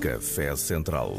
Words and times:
Café 0.00 0.54
Central. 0.54 1.12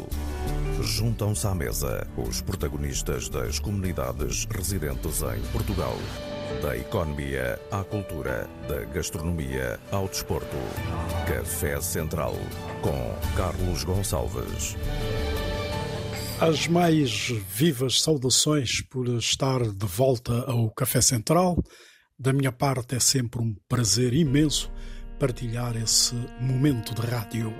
Juntam-se 0.80 1.46
à 1.46 1.54
mesa 1.54 2.06
os 2.16 2.40
protagonistas 2.40 3.28
das 3.28 3.58
comunidades 3.58 4.46
residentes 4.46 5.20
em 5.20 5.40
Portugal. 5.52 5.94
Da 6.62 6.74
economia 6.78 7.60
à 7.70 7.84
cultura, 7.84 8.48
da 8.66 8.82
gastronomia 8.86 9.78
ao 9.92 10.08
desporto. 10.08 10.56
Café 11.26 11.78
Central 11.82 12.34
com 12.80 13.14
Carlos 13.36 13.84
Gonçalves. 13.84 14.76
As 16.40 16.66
mais 16.66 17.28
vivas 17.54 18.00
saudações 18.00 18.80
por 18.80 19.06
estar 19.08 19.60
de 19.60 19.86
volta 19.86 20.44
ao 20.50 20.70
Café 20.70 21.02
Central. 21.02 21.62
Da 22.18 22.32
minha 22.32 22.50
parte 22.50 22.94
é 22.96 23.00
sempre 23.00 23.42
um 23.42 23.54
prazer 23.68 24.14
imenso 24.14 24.72
partilhar 25.18 25.76
esse 25.76 26.14
momento 26.40 26.94
de 26.94 27.06
rádio. 27.06 27.52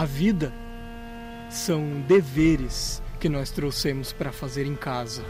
A 0.00 0.06
vida 0.06 0.50
são 1.50 2.00
deveres 2.08 3.02
que 3.20 3.28
nós 3.28 3.50
trouxemos 3.50 4.14
para 4.14 4.32
fazer 4.32 4.64
em 4.64 4.74
casa. 4.74 5.22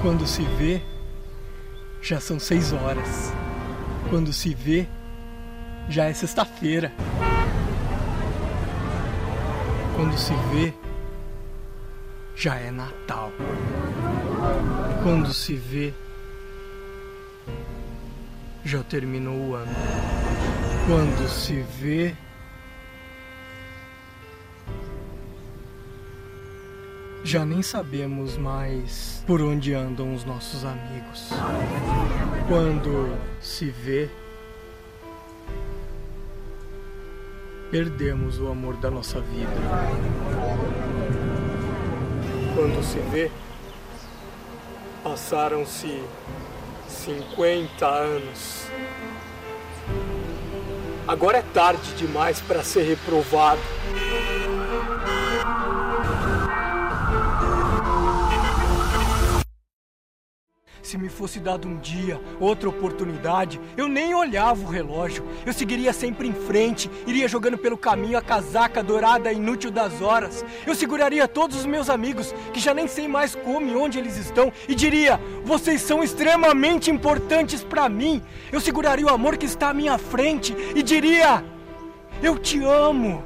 Quando 0.00 0.26
se 0.26 0.40
vê, 0.56 0.80
já 2.00 2.18
são 2.18 2.40
seis 2.40 2.72
horas. 2.72 3.34
Quando 4.08 4.32
se 4.32 4.54
vê, 4.54 4.88
já 5.90 6.06
é 6.06 6.14
sexta-feira. 6.14 6.90
Quando 9.94 10.16
se 10.16 10.32
vê, 10.50 10.72
já 12.34 12.54
é 12.54 12.70
Natal. 12.70 13.30
Quando 15.02 15.34
se 15.34 15.54
vê, 15.54 15.92
já 18.64 18.82
terminou 18.82 19.50
o 19.50 19.54
ano. 19.54 20.17
Quando 20.88 21.28
se 21.28 21.60
vê, 21.60 22.14
já 27.22 27.44
nem 27.44 27.60
sabemos 27.60 28.38
mais 28.38 29.22
por 29.26 29.42
onde 29.42 29.74
andam 29.74 30.14
os 30.14 30.24
nossos 30.24 30.64
amigos. 30.64 31.28
Quando 32.48 33.14
se 33.38 33.66
vê, 33.66 34.08
perdemos 37.70 38.40
o 38.40 38.48
amor 38.48 38.74
da 38.78 38.90
nossa 38.90 39.20
vida. 39.20 39.52
Quando 42.54 42.82
se 42.82 42.98
vê, 43.10 43.30
passaram-se 45.04 46.02
50 46.88 47.86
anos. 47.86 48.68
Agora 51.08 51.38
é 51.38 51.42
tarde 51.54 51.94
demais 51.94 52.38
para 52.38 52.62
ser 52.62 52.82
reprovado. 52.82 53.62
Se 60.88 60.96
me 60.96 61.10
fosse 61.10 61.38
dado 61.38 61.68
um 61.68 61.76
dia, 61.76 62.18
outra 62.40 62.66
oportunidade, 62.66 63.60
eu 63.76 63.86
nem 63.86 64.14
olhava 64.14 64.64
o 64.64 64.70
relógio. 64.70 65.22
Eu 65.44 65.52
seguiria 65.52 65.92
sempre 65.92 66.26
em 66.26 66.32
frente, 66.32 66.90
iria 67.06 67.28
jogando 67.28 67.58
pelo 67.58 67.76
caminho 67.76 68.16
a 68.16 68.22
casaca 68.22 68.82
dourada 68.82 69.30
inútil 69.30 69.70
das 69.70 70.00
horas. 70.00 70.42
Eu 70.66 70.74
seguraria 70.74 71.28
todos 71.28 71.58
os 71.58 71.66
meus 71.66 71.90
amigos, 71.90 72.34
que 72.54 72.58
já 72.58 72.72
nem 72.72 72.88
sei 72.88 73.06
mais 73.06 73.34
como 73.34 73.68
e 73.68 73.76
onde 73.76 73.98
eles 73.98 74.16
estão, 74.16 74.50
e 74.66 74.74
diria: 74.74 75.20
Vocês 75.44 75.82
são 75.82 76.02
extremamente 76.02 76.90
importantes 76.90 77.62
para 77.62 77.86
mim. 77.86 78.22
Eu 78.50 78.58
seguraria 78.58 79.04
o 79.04 79.10
amor 79.10 79.36
que 79.36 79.44
está 79.44 79.68
à 79.68 79.74
minha 79.74 79.98
frente 79.98 80.56
e 80.74 80.82
diria: 80.82 81.44
Eu 82.22 82.38
te 82.38 82.64
amo. 82.64 83.22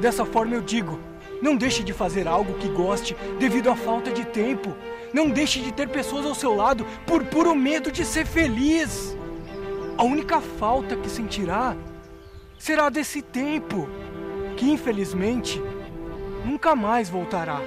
Dessa 0.00 0.24
forma 0.24 0.56
eu 0.56 0.60
digo: 0.60 0.98
Não 1.40 1.56
deixe 1.56 1.84
de 1.84 1.92
fazer 1.92 2.26
algo 2.26 2.54
que 2.54 2.66
goste 2.66 3.16
devido 3.38 3.70
à 3.70 3.76
falta 3.76 4.10
de 4.10 4.24
tempo. 4.24 4.74
Não 5.12 5.28
deixe 5.28 5.60
de 5.60 5.72
ter 5.72 5.88
pessoas 5.88 6.24
ao 6.24 6.34
seu 6.34 6.54
lado 6.54 6.86
por 7.06 7.24
puro 7.24 7.54
medo 7.54 7.92
de 7.92 8.04
ser 8.04 8.26
feliz. 8.26 9.16
A 9.96 10.04
única 10.04 10.40
falta 10.40 10.96
que 10.96 11.10
sentirá 11.10 11.76
será 12.58 12.88
desse 12.88 13.20
tempo, 13.20 13.88
que 14.56 14.70
infelizmente 14.70 15.60
nunca 16.44 16.74
mais 16.74 17.10
voltará. 17.10 17.60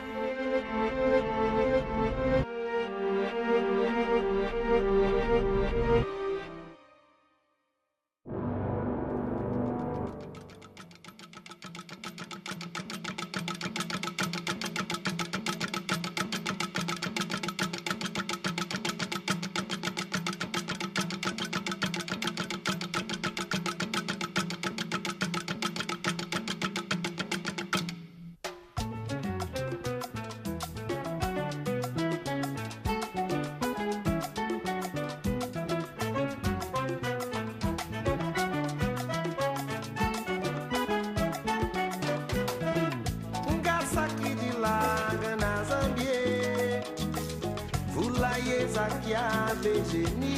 kia 49.04 49.24
bejeni 49.64 50.38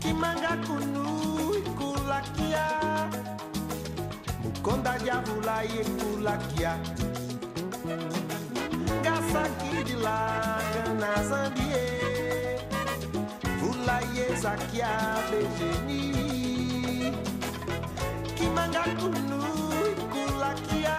kimanga 0.00 0.56
kunu 0.66 1.06
ikulakia. 1.58 2.66
Mukonda 4.44 4.98
javula 4.98 5.62
yekulakia 5.62 6.72
gasakidila 9.04 10.18
gana 10.74 11.12
zambie. 11.28 11.84
Vula 13.60 14.00
yezakia 14.16 14.90
bejeni 15.30 16.02
kimanga 18.36 18.84
kunu 19.00 19.40
ikulakia. 19.92 20.96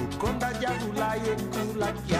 Mukonda 0.00 0.52
javula 0.60 1.10
kia. 2.06 2.17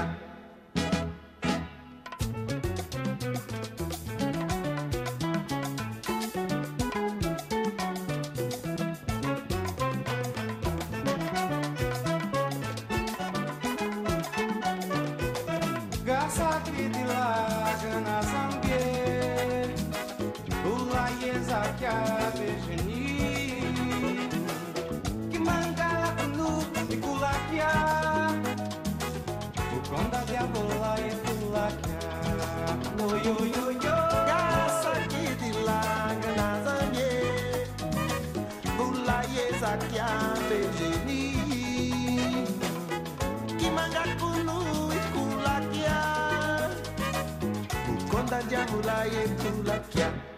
banda 48.28 48.42
diangula 48.46 49.06
e 49.06 49.28
pulaquia. 49.40 50.28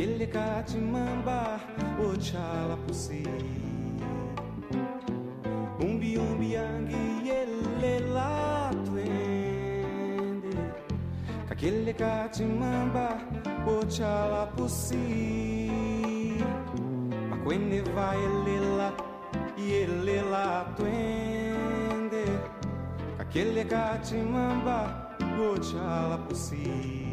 Ele 0.00 0.26
catimamba 0.26 1.49
Ochala 2.10 2.76
pusi 2.86 3.22
Umbi 5.80 6.18
umbi 6.18 6.56
angi 6.56 7.28
yele 7.28 8.00
la 8.14 8.70
twende. 8.84 10.54
Kakele 11.48 11.92
katimamba 11.92 13.06
Ochala 13.66 14.46
pusi 14.56 15.70
Makwene 17.30 17.80
vai 17.94 18.18
ele 18.18 18.58
la 18.78 18.90
Yele 19.56 20.22
la 20.32 20.64
twende. 20.76 22.24
Kakele 23.18 23.64
katimamba 23.64 24.78
Ochala 25.38 26.18
pusi 26.26 27.10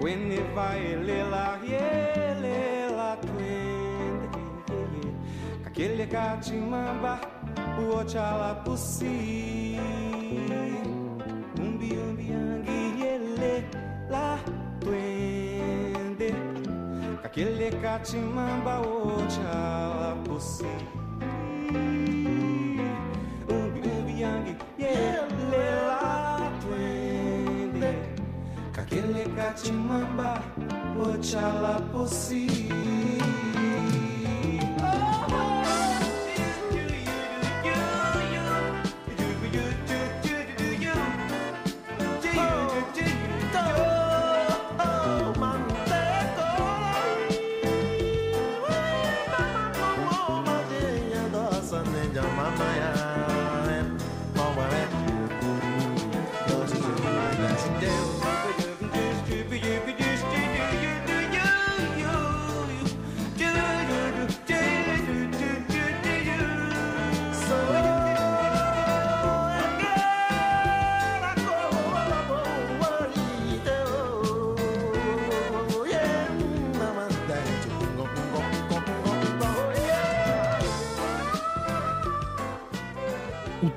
Quene 0.00 0.38
vai 0.54 0.94
lela 1.04 1.58
lela 1.58 1.58
twende 1.64 2.77
Kakele 5.78 6.06
katimamba 6.06 7.20
uochala 7.78 8.54
pusi 8.64 9.78
Umbi 11.56 11.92
umbi 11.92 12.32
angi 12.32 13.04
ele 13.06 13.64
la 14.10 14.38
twende. 14.80 16.34
Kakele 17.22 17.70
katimamba 17.70 18.80
uochala 18.80 20.16
pusi 20.24 20.66
Umbi 23.48 23.80
umbi 23.80 24.24
angi 24.24 24.56
ele 24.78 25.64
la 25.86 26.50
twende. 26.60 27.94
Kakele 28.72 29.24
katimamba 29.36 30.42
ochala 30.98 31.80
pusi 31.92 32.48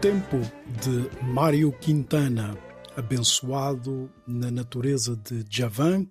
tempo 0.01 0.37
de 0.81 1.23
Mário 1.23 1.71
Quintana, 1.73 2.57
abençoado 2.97 4.11
na 4.25 4.49
natureza 4.49 5.15
de 5.15 5.45
Javan, 5.47 6.07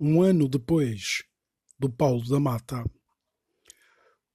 um 0.00 0.20
ano 0.22 0.48
depois 0.48 1.22
do 1.78 1.88
Paulo 1.88 2.28
da 2.28 2.40
Mata. 2.40 2.84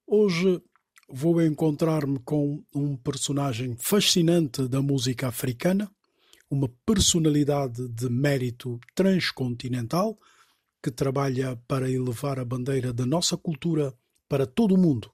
Hoje 0.07 0.63
vou 1.09 1.41
encontrar-me 1.41 2.17
com 2.19 2.63
um 2.73 2.95
personagem 2.95 3.75
fascinante 3.77 4.69
da 4.69 4.81
música 4.81 5.27
africana, 5.27 5.91
uma 6.49 6.69
personalidade 6.85 7.89
de 7.89 8.09
mérito 8.09 8.79
transcontinental 8.95 10.17
que 10.81 10.89
trabalha 10.89 11.57
para 11.67 11.91
elevar 11.91 12.39
a 12.39 12.45
bandeira 12.45 12.93
da 12.93 13.05
nossa 13.05 13.35
cultura 13.35 13.93
para 14.29 14.47
todo 14.47 14.75
o 14.75 14.77
mundo 14.77 15.11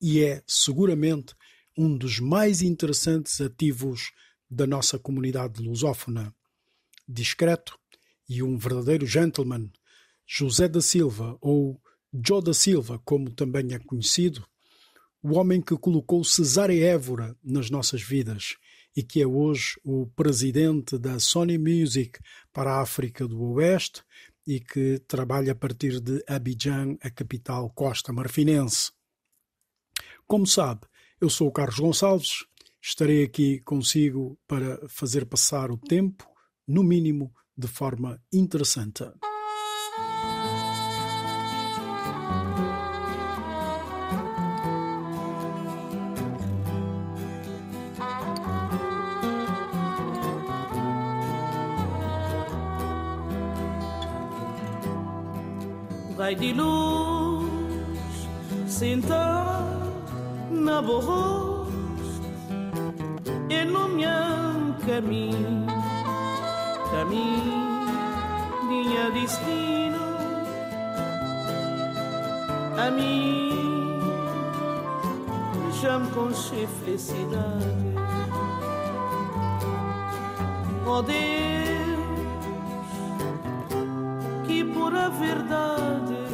e 0.00 0.22
é 0.22 0.42
seguramente 0.46 1.34
um 1.76 1.96
dos 1.96 2.18
mais 2.18 2.62
interessantes 2.62 3.40
ativos 3.40 4.12
da 4.50 4.66
nossa 4.66 4.98
comunidade 4.98 5.62
lusófona. 5.62 6.34
Discreto 7.08 7.78
e 8.28 8.42
um 8.42 8.56
verdadeiro 8.56 9.06
gentleman, 9.06 9.70
José 10.26 10.68
da 10.68 10.80
Silva, 10.80 11.36
ou 11.40 11.80
Joe 12.12 12.42
da 12.42 12.54
Silva, 12.54 13.00
como 13.04 13.30
também 13.30 13.74
é 13.74 13.78
conhecido, 13.78 14.46
o 15.22 15.34
homem 15.34 15.60
que 15.60 15.76
colocou 15.76 16.24
Cesária 16.24 16.84
Évora 16.84 17.36
nas 17.42 17.70
nossas 17.70 18.02
vidas 18.02 18.56
e 18.96 19.02
que 19.02 19.20
é 19.20 19.26
hoje 19.26 19.78
o 19.84 20.06
presidente 20.06 20.98
da 20.98 21.18
Sony 21.18 21.58
Music 21.58 22.18
para 22.52 22.72
a 22.72 22.80
África 22.80 23.28
do 23.28 23.42
Oeste 23.52 24.02
e 24.46 24.60
que 24.60 24.98
trabalha 25.06 25.52
a 25.52 25.54
partir 25.54 26.00
de 26.00 26.22
Abidjan, 26.26 26.96
a 27.02 27.10
capital 27.10 27.68
costa 27.70 28.12
marfinense. 28.12 28.92
Como 30.26 30.46
sabe, 30.46 30.86
eu 31.20 31.30
sou 31.30 31.48
o 31.48 31.52
Carlos 31.52 31.78
Gonçalves, 31.78 32.44
estarei 32.80 33.24
aqui 33.24 33.60
consigo 33.60 34.38
para 34.46 34.78
fazer 34.88 35.26
passar 35.26 35.70
o 35.70 35.78
tempo, 35.78 36.26
no 36.66 36.82
mínimo, 36.82 37.32
de 37.56 37.66
forma 37.66 38.20
interessante. 38.32 39.04
Vai 56.14 56.34
de 56.34 56.52
luz, 56.52 57.48
sentar 58.68 59.75
na 60.66 60.80
voz 60.80 61.68
e 63.48 63.64
no 63.64 63.88
meu 63.88 64.74
caminho, 64.84 65.64
caminho, 66.90 67.86
minha 68.68 69.10
destino, 69.12 70.04
a 72.76 72.90
mim 72.90 74.00
já 75.80 76.00
me 76.00 76.10
conche 76.10 76.66
felicidade. 76.84 77.94
Oh 80.84 81.00
Deus, 81.02 81.16
que 84.48 84.64
por 84.64 84.92
a 84.96 85.08
verdade 85.10 86.25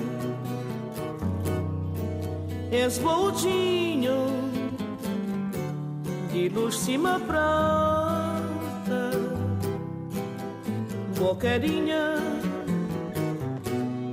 és 2.73 2.99
boldinho 2.99 4.51
de 6.33 6.49
cima 6.73 7.21
prata, 7.21 9.11
bocarinha, 11.19 12.17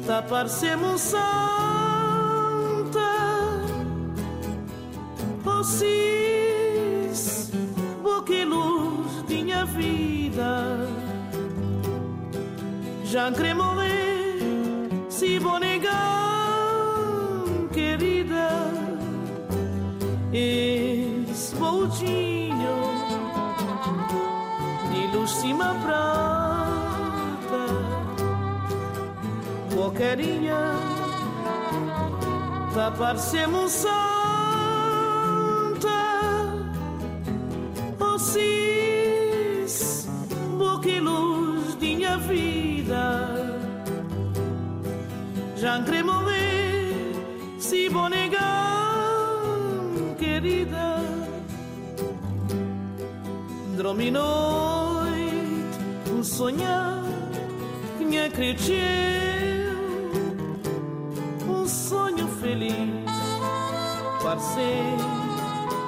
tá 0.05 0.21
parecendo 0.21 0.97
santa, 0.97 1.19
vocês, 5.41 7.49
boca 8.03 8.45
luz 8.45 9.23
minha 9.29 9.63
vida, 9.65 10.85
já 13.05 13.31
querer 13.31 13.53
morrer, 13.53 14.37
se 15.09 15.39
vou 15.39 15.57
negar 15.59 16.28
esse 20.31 21.55
boldinho 21.55 22.77
de 24.91 25.07
luz 25.15 25.31
cima 25.31 25.75
prata, 25.83 27.65
bocarinha, 29.73 30.75
tá 32.73 32.91
parecendo 32.91 33.67
santa, 33.67 33.89
vocês, 37.97 38.77
boca 40.57 41.01
luz 41.01 41.75
de 41.79 41.95
minha 41.95 42.17
vida, 42.19 43.35
já 45.55 45.81
querer 45.83 46.08
Dormi 53.89 54.11
noite, 54.11 55.65
um 56.13 56.23
sonhar, 56.23 57.01
minha 57.97 58.29
cresceu, 58.29 58.75
feliz, 62.39 63.03
parecer 64.21 64.95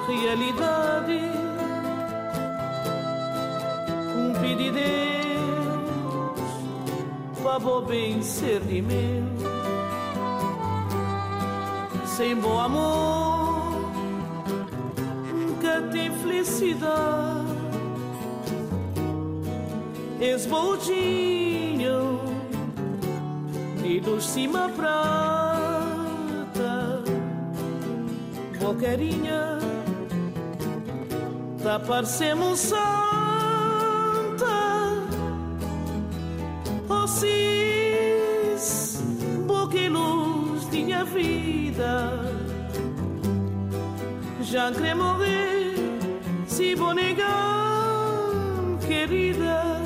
realidade. 0.08 1.20
Um 4.18 4.32
pedido 4.40 4.74
Deus 4.74 6.40
para 7.40 7.80
bem 7.82 8.20
ser 8.20 8.58
de 8.62 8.82
meu, 8.82 9.22
sem 12.04 12.34
bom 12.34 12.58
amor, 12.58 13.80
nunca 15.46 15.82
tem 15.92 16.10
felicidade. 16.18 17.31
Esboldinho 20.22 22.20
e 23.84 23.98
dos 23.98 24.24
cima 24.24 24.68
prata, 24.68 25.02
boquerinha, 28.60 29.58
tá 31.60 31.80
parecendo 31.80 32.54
santa, 32.54 32.86
oh 36.88 37.08
cis, 37.08 39.02
boca 39.44 39.76
e 39.76 39.88
luz 39.88 40.68
minha 40.70 41.04
vida, 41.04 42.12
já 44.40 44.70
quer 44.70 44.94
morrer, 44.94 45.74
se 46.46 46.76
vou 46.76 46.94
negar, 46.94 48.28
querida 48.86 49.81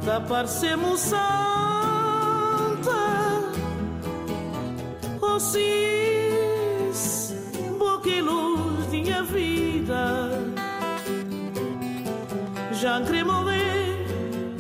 da 0.10 0.20
parecemos 0.22 1.02
santa, 1.02 1.22
oh 5.22 5.40
cis, 5.40 7.36
boca 7.78 8.10
e 8.10 8.20
luz 8.20 8.88
minha 8.88 9.22
vida, 9.22 10.32
já 12.72 13.00
quer 13.02 13.24
morrer, 13.24 14.04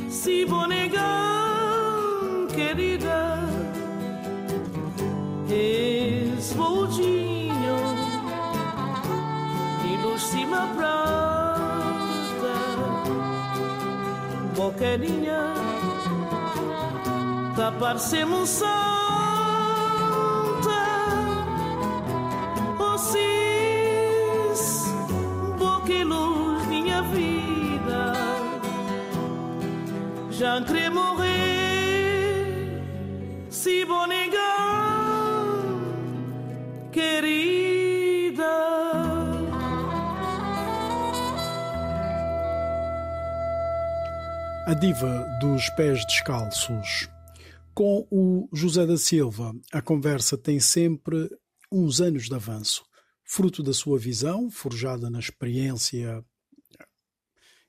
se 0.08 0.46
boquerinha, 14.60 15.54
tá 17.56 17.72
parecendo 17.80 18.46
santa, 18.46 18.68
oh 22.78 22.98
cis, 22.98 24.84
boca 25.58 25.94
e 25.94 26.04
luz 26.04 26.66
minha 26.68 27.02
vida, 27.04 28.12
já 30.30 30.62
quer 30.62 30.92
diva 44.80 45.28
dos 45.42 45.70
pés 45.72 46.06
descalços. 46.06 47.10
Com 47.74 48.08
o 48.10 48.48
José 48.54 48.86
da 48.86 48.98
Silva, 48.98 49.54
a 49.74 49.82
conversa 49.82 50.38
tem 50.38 50.58
sempre 50.62 51.30
uns 51.70 52.00
anos 52.00 52.28
de 52.28 52.36
avanço, 52.36 52.86
fruto 53.26 53.62
da 53.62 53.74
sua 53.74 54.00
visão, 54.00 54.50
forjada 54.50 55.10
na 55.10 55.20
experiência 55.20 56.24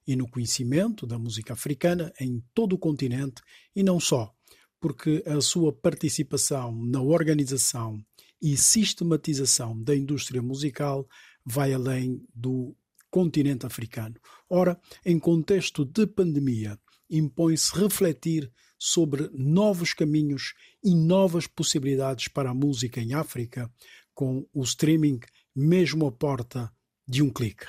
e 0.06 0.14
no 0.14 0.30
conhecimento 0.30 1.04
da 1.04 1.18
música 1.18 1.54
africana 1.54 2.12
em 2.20 2.44
todo 2.54 2.74
o 2.74 2.78
continente 2.78 3.42
e 3.74 3.82
não 3.82 3.98
só, 3.98 4.32
porque 4.78 5.24
a 5.26 5.40
sua 5.40 5.72
participação 5.72 6.72
na 6.86 7.02
organização 7.02 8.00
e 8.40 8.56
sistematização 8.56 9.82
da 9.82 9.96
indústria 9.96 10.40
musical 10.40 11.08
vai 11.44 11.72
além 11.72 12.24
do 12.32 12.76
continente 13.10 13.66
africano. 13.66 14.14
Ora, 14.48 14.80
em 15.04 15.18
contexto 15.18 15.84
de 15.84 16.06
pandemia, 16.06 16.78
impõe-se 17.10 17.76
refletir 17.76 18.50
sobre 18.78 19.28
novos 19.34 19.92
caminhos 19.92 20.54
e 20.82 20.94
novas 20.94 21.46
possibilidades 21.46 22.28
para 22.28 22.50
a 22.50 22.54
música 22.54 23.00
em 23.00 23.12
África, 23.12 23.70
com 24.14 24.46
o 24.54 24.62
streaming 24.62 25.20
mesmo 25.54 26.06
à 26.06 26.12
porta 26.12 26.72
de 27.06 27.22
um 27.22 27.30
clique. 27.30 27.66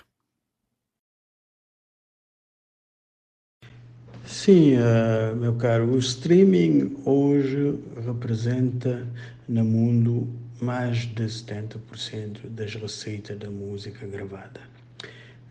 Sim, 4.25 4.75
uh, 4.77 5.35
meu 5.35 5.55
caro, 5.55 5.91
o 5.91 5.97
streaming 5.97 7.01
hoje 7.05 7.77
representa 8.05 9.05
no 9.47 9.65
mundo 9.65 10.27
mais 10.61 10.99
de 10.99 11.23
70% 11.23 12.47
das 12.49 12.75
receitas 12.75 13.37
da 13.37 13.49
música 13.49 14.05
gravada. 14.05 14.70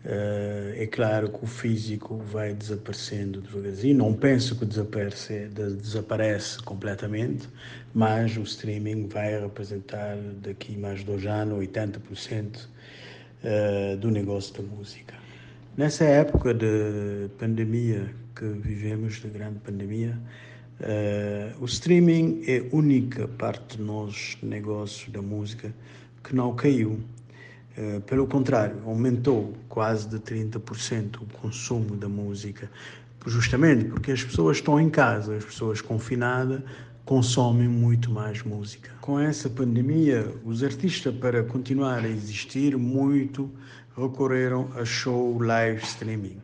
Uh, 0.03 0.73
é 0.75 0.87
claro 0.87 1.29
que 1.29 1.43
o 1.43 1.47
físico 1.47 2.17
vai 2.17 2.55
desaparecendo 2.55 3.39
devagarzinho, 3.39 3.97
não 3.97 4.13
penso 4.13 4.57
que 4.57 4.65
desaparece, 4.65 5.47
desaparece 5.49 6.59
completamente, 6.63 7.47
mas 7.93 8.35
o 8.35 8.41
streaming 8.41 9.07
vai 9.07 9.39
representar 9.39 10.17
daqui 10.41 10.75
mais 10.75 11.03
dois 11.03 11.25
anos 11.27 11.59
80% 11.59 12.65
uh, 13.43 13.97
do 13.97 14.09
negócio 14.09 14.55
da 14.55 14.63
música. 14.75 15.13
Nessa 15.77 16.05
época 16.05 16.51
de 16.51 17.29
pandemia 17.37 18.09
que 18.35 18.45
vivemos, 18.45 19.21
de 19.21 19.27
grande 19.27 19.59
pandemia, 19.59 20.17
Uh, 20.81 21.61
o 21.61 21.65
streaming 21.65 22.41
é 22.47 22.57
a 22.57 22.75
única 22.75 23.27
parte 23.27 23.77
do 23.77 23.83
nosso 23.83 24.43
negócio 24.43 25.11
da 25.11 25.21
música 25.21 25.71
que 26.23 26.35
não 26.35 26.55
caiu. 26.55 26.99
Uh, 27.77 28.01
pelo 28.01 28.27
contrário, 28.27 28.81
aumentou 28.85 29.53
quase 29.69 30.07
de 30.09 30.19
30% 30.19 31.21
o 31.21 31.25
consumo 31.39 31.95
da 31.95 32.09
música, 32.09 32.69
justamente 33.25 33.85
porque 33.85 34.11
as 34.11 34.23
pessoas 34.23 34.57
estão 34.57 34.79
em 34.79 34.89
casa, 34.89 35.35
as 35.35 35.45
pessoas 35.45 35.79
confinadas 35.79 36.61
consomem 37.05 37.67
muito 37.67 38.11
mais 38.11 38.43
música. 38.43 38.91
Com 39.01 39.19
essa 39.19 39.49
pandemia, 39.49 40.33
os 40.45 40.63
artistas, 40.63 41.13
para 41.15 41.43
continuar 41.43 42.03
a 42.03 42.07
existir, 42.07 42.77
muito 42.77 43.49
recorreram 43.97 44.69
a 44.75 44.85
show 44.85 45.37
live 45.39 45.81
streaming. 45.83 46.41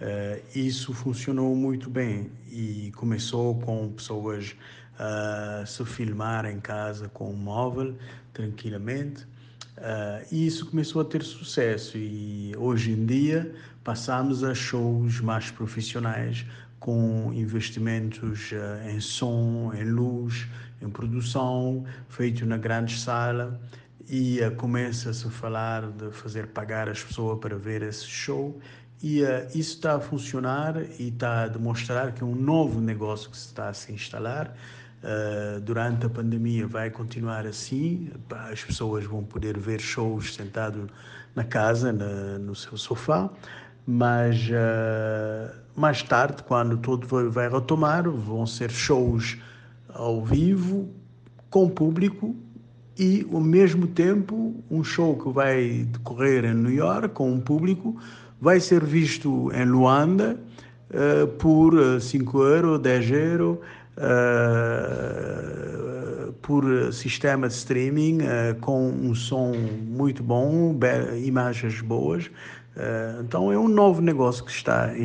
Uh, 0.00 0.40
isso 0.54 0.94
funcionou 0.94 1.54
muito 1.54 1.90
bem 1.90 2.30
e 2.50 2.92
começou 2.96 3.58
com 3.60 3.90
pessoas 3.92 4.56
uh, 4.94 5.66
se 5.66 5.84
filmar 5.84 6.46
em 6.46 6.58
casa 6.58 7.08
com 7.08 7.30
um 7.30 7.36
móvel 7.36 7.94
tranquilamente. 8.32 9.26
Uh, 9.80 10.26
e 10.30 10.46
isso 10.46 10.66
começou 10.66 11.00
a 11.00 11.04
ter 11.04 11.22
sucesso. 11.22 11.96
E 11.96 12.52
hoje 12.58 12.92
em 12.92 13.06
dia 13.06 13.50
passamos 13.82 14.44
a 14.44 14.54
shows 14.54 15.20
mais 15.20 15.50
profissionais 15.50 16.44
com 16.78 17.32
investimentos 17.32 18.52
uh, 18.52 18.90
em 18.90 19.00
som, 19.00 19.72
em 19.74 19.84
luz, 19.84 20.46
em 20.82 20.90
produção, 20.90 21.84
feito 22.10 22.44
na 22.44 22.58
grande 22.58 22.98
sala. 22.98 23.58
E 24.06 24.40
uh, 24.42 24.54
começa-se 24.56 25.26
a 25.26 25.30
falar 25.30 25.90
de 25.90 26.10
fazer 26.10 26.48
pagar 26.48 26.86
as 26.86 27.02
pessoas 27.02 27.38
para 27.38 27.56
ver 27.56 27.82
esse 27.82 28.04
show. 28.06 28.60
E 29.02 29.22
isso 29.54 29.76
está 29.76 29.94
a 29.94 30.00
funcionar 30.00 30.76
e 30.98 31.08
está 31.08 31.44
a 31.44 31.48
demonstrar 31.48 32.12
que 32.12 32.22
é 32.22 32.26
um 32.26 32.34
novo 32.34 32.82
negócio 32.82 33.30
que 33.30 33.36
se 33.38 33.46
está 33.46 33.70
a 33.70 33.72
se 33.72 33.90
instalar. 33.94 34.54
Uh, 35.02 35.60
durante 35.60 36.04
a 36.04 36.10
pandemia 36.10 36.66
vai 36.66 36.90
continuar 36.90 37.46
assim, 37.46 38.10
as 38.52 38.62
pessoas 38.62 39.04
vão 39.04 39.24
poder 39.24 39.58
ver 39.58 39.80
shows 39.80 40.34
sentado 40.34 40.88
na 41.34 41.42
casa, 41.42 41.90
na, 41.90 42.38
no 42.38 42.54
seu 42.54 42.76
sofá, 42.76 43.30
mas 43.86 44.48
uh, 44.48 45.56
mais 45.74 46.02
tarde, 46.02 46.42
quando 46.42 46.76
tudo 46.76 47.30
vai 47.30 47.48
retomar, 47.48 48.10
vão 48.10 48.46
ser 48.46 48.70
shows 48.70 49.38
ao 49.88 50.22
vivo, 50.22 50.90
com 51.48 51.68
público 51.68 52.36
e, 52.98 53.26
ao 53.32 53.40
mesmo 53.40 53.86
tempo, 53.86 54.62
um 54.70 54.84
show 54.84 55.16
que 55.16 55.30
vai 55.30 55.86
decorrer 55.90 56.44
em 56.44 56.54
New 56.54 56.72
York 56.72 57.08
com 57.14 57.32
um 57.32 57.40
público 57.40 57.96
vai 58.40 58.60
ser 58.60 58.84
visto 58.84 59.50
em 59.52 59.64
Luanda 59.64 60.38
uh, 60.90 61.26
por 61.26 62.00
5 62.00 62.42
eh, 62.42 62.56
euros, 62.56 62.80
10 62.80 63.10
euros, 63.10 63.58
uh, 64.00 65.60
por 66.42 66.92
sistema 66.92 67.48
de 67.48 67.54
streaming, 67.54 68.18
uh, 68.22 68.54
com 68.60 68.88
um 68.88 69.14
som 69.14 69.52
muito 69.52 70.22
bom, 70.22 70.76
imagens 71.22 71.80
boas. 71.80 72.30
então 73.20 73.52
é 73.52 73.58
um 73.58 73.68
novo 73.68 74.00
negócio 74.00 74.44
que 74.44 74.50
está 74.52 74.86
a 74.86 74.98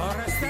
instalar. 0.00 0.49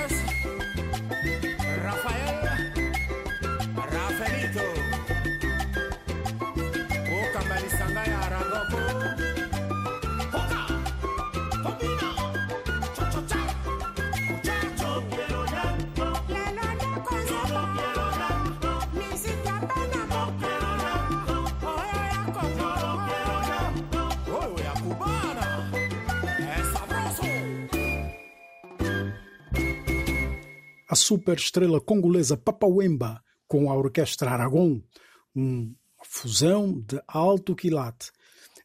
A 30.91 30.97
super 30.97 31.39
estrela 31.39 31.81
congolesa 31.81 32.37
Papawemba 32.37 33.23
com 33.47 33.71
a 33.71 33.77
Orquestra 33.77 34.33
Aragon, 34.33 34.83
uma 35.33 35.73
fusão 36.03 36.81
de 36.81 37.01
alto 37.07 37.55
quilate. 37.55 38.11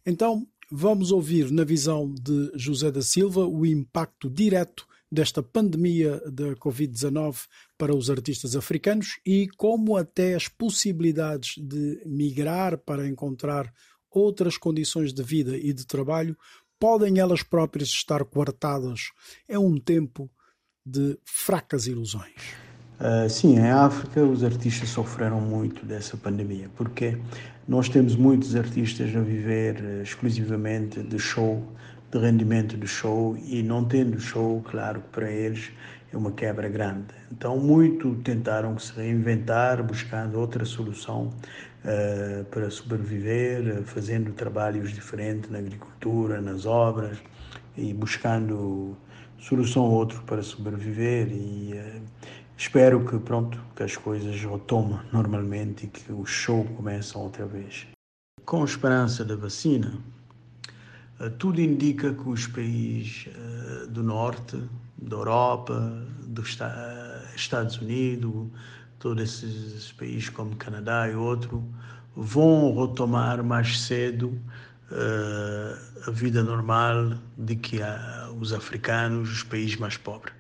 Então, 0.04 0.48
vamos 0.72 1.12
ouvir 1.12 1.52
na 1.52 1.64
visão 1.64 2.12
de 2.12 2.52
José 2.56 2.90
da 2.92 3.04
Silva 3.04 3.46
o 3.46 3.64
impacto 3.64 4.28
direto 4.28 4.88
desta 5.12 5.44
pandemia 5.44 6.20
da 6.32 6.56
Covid-19 6.56 7.46
para 7.78 7.96
os 7.96 8.10
artistas 8.10 8.56
africanos 8.56 9.20
e 9.24 9.48
como 9.56 9.96
até 9.96 10.34
as 10.34 10.48
possibilidades 10.48 11.54
de 11.64 12.02
migrar 12.08 12.80
para 12.80 13.08
encontrar 13.08 13.72
outras 14.10 14.58
condições 14.58 15.14
de 15.14 15.22
vida 15.22 15.56
e 15.56 15.72
de 15.72 15.86
trabalho 15.86 16.36
podem 16.80 17.20
elas 17.20 17.44
próprias 17.44 17.90
estar 17.90 18.26
coartadas. 18.26 19.12
É 19.48 19.60
um 19.60 19.78
tempo 19.78 20.28
de 20.86 21.18
fracas 21.26 21.88
ilusões. 21.88 22.66
Uh, 23.00 23.30
sim, 23.30 23.58
em 23.58 23.70
África 23.72 24.24
os 24.24 24.44
artistas 24.44 24.90
sofreram 24.90 25.42
muito 25.42 25.86
dessa 25.86 26.16
pandemia, 26.16 26.70
porque 26.78 27.18
nós 27.68 27.90
temos 27.90 28.16
muitos 28.16 28.56
artistas 28.56 29.14
a 29.16 29.20
viver 29.20 29.82
uh, 29.82 30.02
exclusivamente 30.04 31.02
de 31.02 31.20
show, 31.20 31.62
de 32.10 32.18
rendimento 32.20 32.78
de 32.78 32.88
show, 32.88 33.36
e 33.44 33.62
não 33.62 33.84
tendo 33.84 34.18
show, 34.20 34.62
claro 34.70 35.02
que 35.02 35.10
para 35.10 35.30
eles 35.30 35.72
é 36.14 36.18
uma 36.18 36.32
quebra 36.32 36.70
grande. 36.70 37.08
Então, 37.30 37.58
muito 37.58 38.16
tentaram 38.24 38.80
se 38.80 38.94
reinventar, 38.94 39.84
buscando 39.84 40.40
outra 40.40 40.64
solução 40.64 41.34
uh, 41.84 42.46
para 42.46 42.70
sobreviver, 42.70 43.84
fazendo 43.84 44.32
trabalhos 44.32 44.94
diferentes 44.94 45.50
na 45.50 45.58
agricultura, 45.58 46.40
nas 46.40 46.66
obras 46.66 47.18
e 47.76 47.94
buscando 47.94 48.96
solução 49.40 49.84
ou 49.84 49.92
outro 49.92 50.22
para 50.24 50.42
sobreviver 50.42 51.28
e 51.32 51.74
uh, 51.74 52.02
espero 52.58 53.06
que 53.06 53.18
pronto 53.20 53.60
que 53.76 53.84
as 53.84 53.96
coisas 53.96 54.36
retomem 54.42 55.00
normalmente 55.12 55.86
e 55.86 55.88
que 55.88 56.12
o 56.12 56.26
show 56.26 56.64
comece 56.76 57.18
outra 57.18 57.46
vez. 57.46 57.88
Com 58.46 58.64
esperança 58.64 59.24
da 59.24 59.36
vacina, 59.36 59.98
uh, 61.20 61.30
tudo 61.38 61.62
indica 61.62 62.14
que 62.14 62.30
os 62.30 62.48
países 62.48 63.28
uh, 63.28 63.88
do 63.88 64.04
norte, 64.04 64.62
da 64.98 65.18
Europa, 65.18 66.06
dos 66.26 66.58
Estados 67.36 67.78
Unidos, 67.78 68.48
todos 69.00 69.24
esses 69.44 69.92
países 69.92 70.30
como 70.30 70.56
Canadá 70.56 71.10
e 71.10 71.16
outro, 71.16 71.64
vão 72.16 72.74
retomar 72.88 73.44
mais 73.44 73.82
cedo 73.82 74.40
uh, 74.92 76.08
a 76.08 76.12
vida 76.12 76.44
normal 76.44 77.14
de 77.38 77.56
que 77.56 77.80
os 78.40 78.54
africanos, 78.54 79.32
os 79.32 79.44
países 79.44 79.78
mais 79.78 79.98
pobres. 79.98 80.34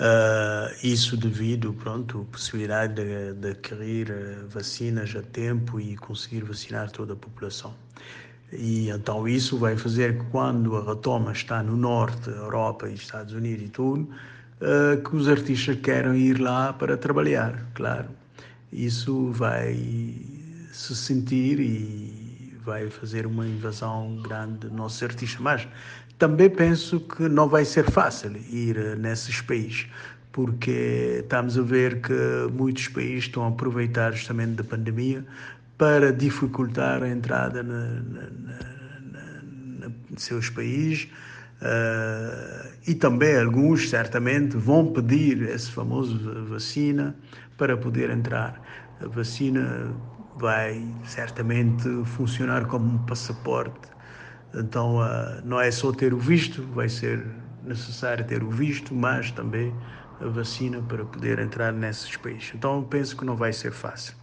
Uh, 0.00 0.74
isso 0.82 1.14
devido, 1.14 1.74
pronto, 1.74 2.26
à 2.26 2.32
possibilidade 2.32 2.94
de, 2.94 3.34
de 3.34 3.50
adquirir 3.50 4.10
eh, 4.10 4.36
vacinas 4.48 5.14
a 5.14 5.20
tempo 5.20 5.78
e 5.78 5.94
conseguir 5.94 6.42
vacinar 6.42 6.90
toda 6.90 7.12
a 7.12 7.16
população. 7.16 7.74
E 8.50 8.88
então 8.88 9.28
isso 9.28 9.58
vai 9.58 9.76
fazer 9.76 10.18
que 10.18 10.24
quando 10.30 10.74
a 10.74 10.82
retoma 10.82 11.32
está 11.32 11.62
no 11.62 11.76
norte, 11.76 12.30
Europa 12.30 12.88
e 12.88 12.94
Estados 12.94 13.34
Unidos 13.34 13.66
e 13.66 13.68
tudo, 13.68 14.08
uh, 14.62 15.02
que 15.02 15.14
os 15.14 15.28
artistas 15.28 15.76
queiram 15.82 16.14
ir 16.14 16.40
lá 16.40 16.72
para 16.72 16.96
trabalhar, 16.96 17.62
claro. 17.74 18.08
Isso 18.72 19.30
vai 19.32 19.76
se 20.72 20.96
sentir 20.96 21.60
e 21.60 22.19
vai 22.64 22.88
fazer 22.88 23.26
uma 23.26 23.46
invasão 23.46 24.20
grande 24.22 24.58
dos 24.58 24.72
nossos 24.72 25.02
artistas. 25.02 25.40
Mas 25.40 25.68
também 26.18 26.50
penso 26.50 27.00
que 27.00 27.28
não 27.28 27.48
vai 27.48 27.64
ser 27.64 27.90
fácil 27.90 28.36
ir 28.36 28.76
eh, 28.76 28.94
nesses 28.94 29.40
países, 29.40 29.86
porque 30.32 31.20
estamos 31.22 31.58
a 31.58 31.62
ver 31.62 32.00
que 32.02 32.12
muitos 32.52 32.88
países 32.88 33.24
estão 33.24 33.44
a 33.44 33.48
aproveitar 33.48 34.12
justamente 34.12 34.52
da 34.52 34.64
pandemia 34.64 35.24
para 35.78 36.12
dificultar 36.12 37.02
a 37.02 37.08
entrada 37.08 37.62
na, 37.62 37.86
na, 37.86 38.22
na, 39.12 39.88
na 39.88 39.92
seus 40.16 40.50
países. 40.50 41.08
Uh, 41.62 42.70
e 42.86 42.94
também 42.94 43.36
alguns 43.36 43.90
certamente 43.90 44.56
vão 44.56 44.92
pedir 44.92 45.42
esse 45.42 45.70
famoso 45.70 46.18
vacina 46.46 47.14
para 47.56 47.76
poder 47.76 48.10
entrar. 48.10 48.60
A 49.02 49.08
vacina 49.08 49.92
vai 50.40 50.84
certamente 51.04 51.88
funcionar 52.04 52.66
como 52.66 52.94
um 52.94 52.98
passaporte 53.06 53.90
então, 54.54 54.98
uh, 54.98 55.40
não 55.44 55.60
é 55.60 55.70
só 55.70 55.92
ter 55.92 56.12
o 56.12 56.18
visto, 56.18 56.62
vai 56.72 56.88
ser 56.88 57.24
necessário 57.62 58.26
ter 58.26 58.42
o 58.42 58.50
visto, 58.50 58.94
mas 58.94 59.30
também 59.30 59.74
a 60.20 60.26
vacina 60.26 60.82
para 60.82 61.04
poder 61.04 61.38
entrar 61.38 61.72
nesses 61.72 62.16
países. 62.16 62.52
Então, 62.54 62.82
penso 62.82 63.16
que 63.16 63.24
não 63.24 63.36
vai 63.36 63.52
ser 63.52 63.72
fácil. 63.72 64.14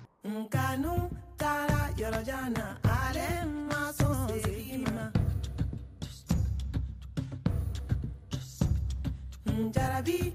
Jarabi, 9.74 10.34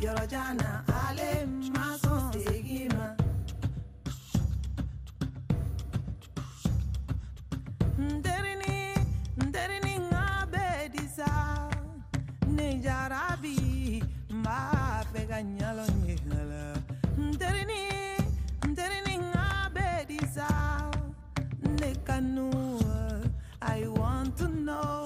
yorojana, 0.00 0.84
nyalo 15.42 15.84
nyihala 15.86 16.62
nterini 17.30 17.82
nterini 18.70 19.14
ngabediza 19.18 20.48
nekanua 21.80 23.22
i 23.60 23.86
want 23.86 24.36
to 24.36 24.48
know. 24.48 24.97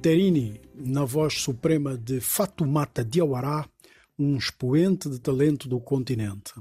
Nterini, 0.00 0.58
na 0.74 1.04
voz 1.04 1.34
suprema 1.34 1.94
de 1.94 2.20
Fatumata 2.20 3.04
Diawara, 3.04 3.68
um 4.18 4.34
expoente 4.38 5.10
de 5.10 5.20
talento 5.20 5.68
do 5.68 5.78
continente. 5.78 6.54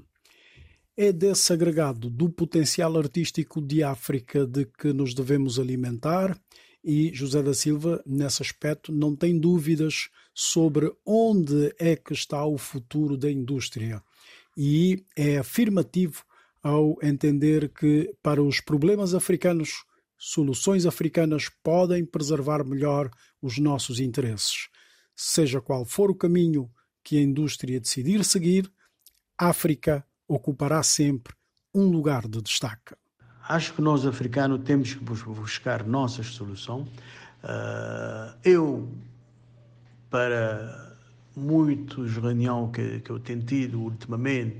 É 0.97 1.13
desse 1.13 1.53
agregado 1.53 2.09
do 2.09 2.29
potencial 2.29 2.97
artístico 2.97 3.61
de 3.61 3.81
África 3.81 4.45
de 4.45 4.65
que 4.65 4.91
nos 4.91 5.13
devemos 5.13 5.57
alimentar 5.57 6.37
e 6.83 7.13
José 7.13 7.41
da 7.41 7.53
Silva, 7.53 8.03
nesse 8.05 8.41
aspecto, 8.41 8.91
não 8.91 9.15
tem 9.15 9.39
dúvidas 9.39 10.09
sobre 10.33 10.91
onde 11.05 11.73
é 11.79 11.95
que 11.95 12.11
está 12.11 12.45
o 12.45 12.57
futuro 12.57 13.15
da 13.15 13.31
indústria 13.31 14.03
e 14.57 15.01
é 15.15 15.37
afirmativo 15.37 16.25
ao 16.61 16.97
entender 17.01 17.69
que 17.69 18.13
para 18.21 18.43
os 18.43 18.59
problemas 18.59 19.13
africanos 19.13 19.85
soluções 20.19 20.85
africanas 20.85 21.49
podem 21.63 22.05
preservar 22.05 22.65
melhor 22.65 23.09
os 23.41 23.57
nossos 23.57 24.01
interesses. 24.01 24.67
Seja 25.15 25.61
qual 25.61 25.85
for 25.85 26.11
o 26.11 26.15
caminho 26.15 26.69
que 27.03 27.17
a 27.17 27.21
indústria 27.21 27.79
decidir 27.79 28.23
seguir, 28.25 28.69
África 29.37 30.05
ocupará 30.27 30.83
sempre 30.83 31.33
um 31.73 31.89
lugar 31.89 32.27
de 32.27 32.41
destaque. 32.41 32.93
Acho 33.47 33.73
que 33.73 33.81
nós, 33.81 34.05
africanos, 34.05 34.61
temos 34.63 34.93
que 34.93 35.03
buscar 35.03 35.83
nossas 35.85 36.27
soluções. 36.27 36.87
Uh, 37.43 38.37
eu, 38.43 38.89
para 40.09 40.97
muitos 41.35 42.17
reuniões 42.17 42.71
que, 42.71 42.99
que 42.99 43.09
eu 43.09 43.19
tenho 43.19 43.41
tido 43.41 43.79
ultimamente 43.79 44.59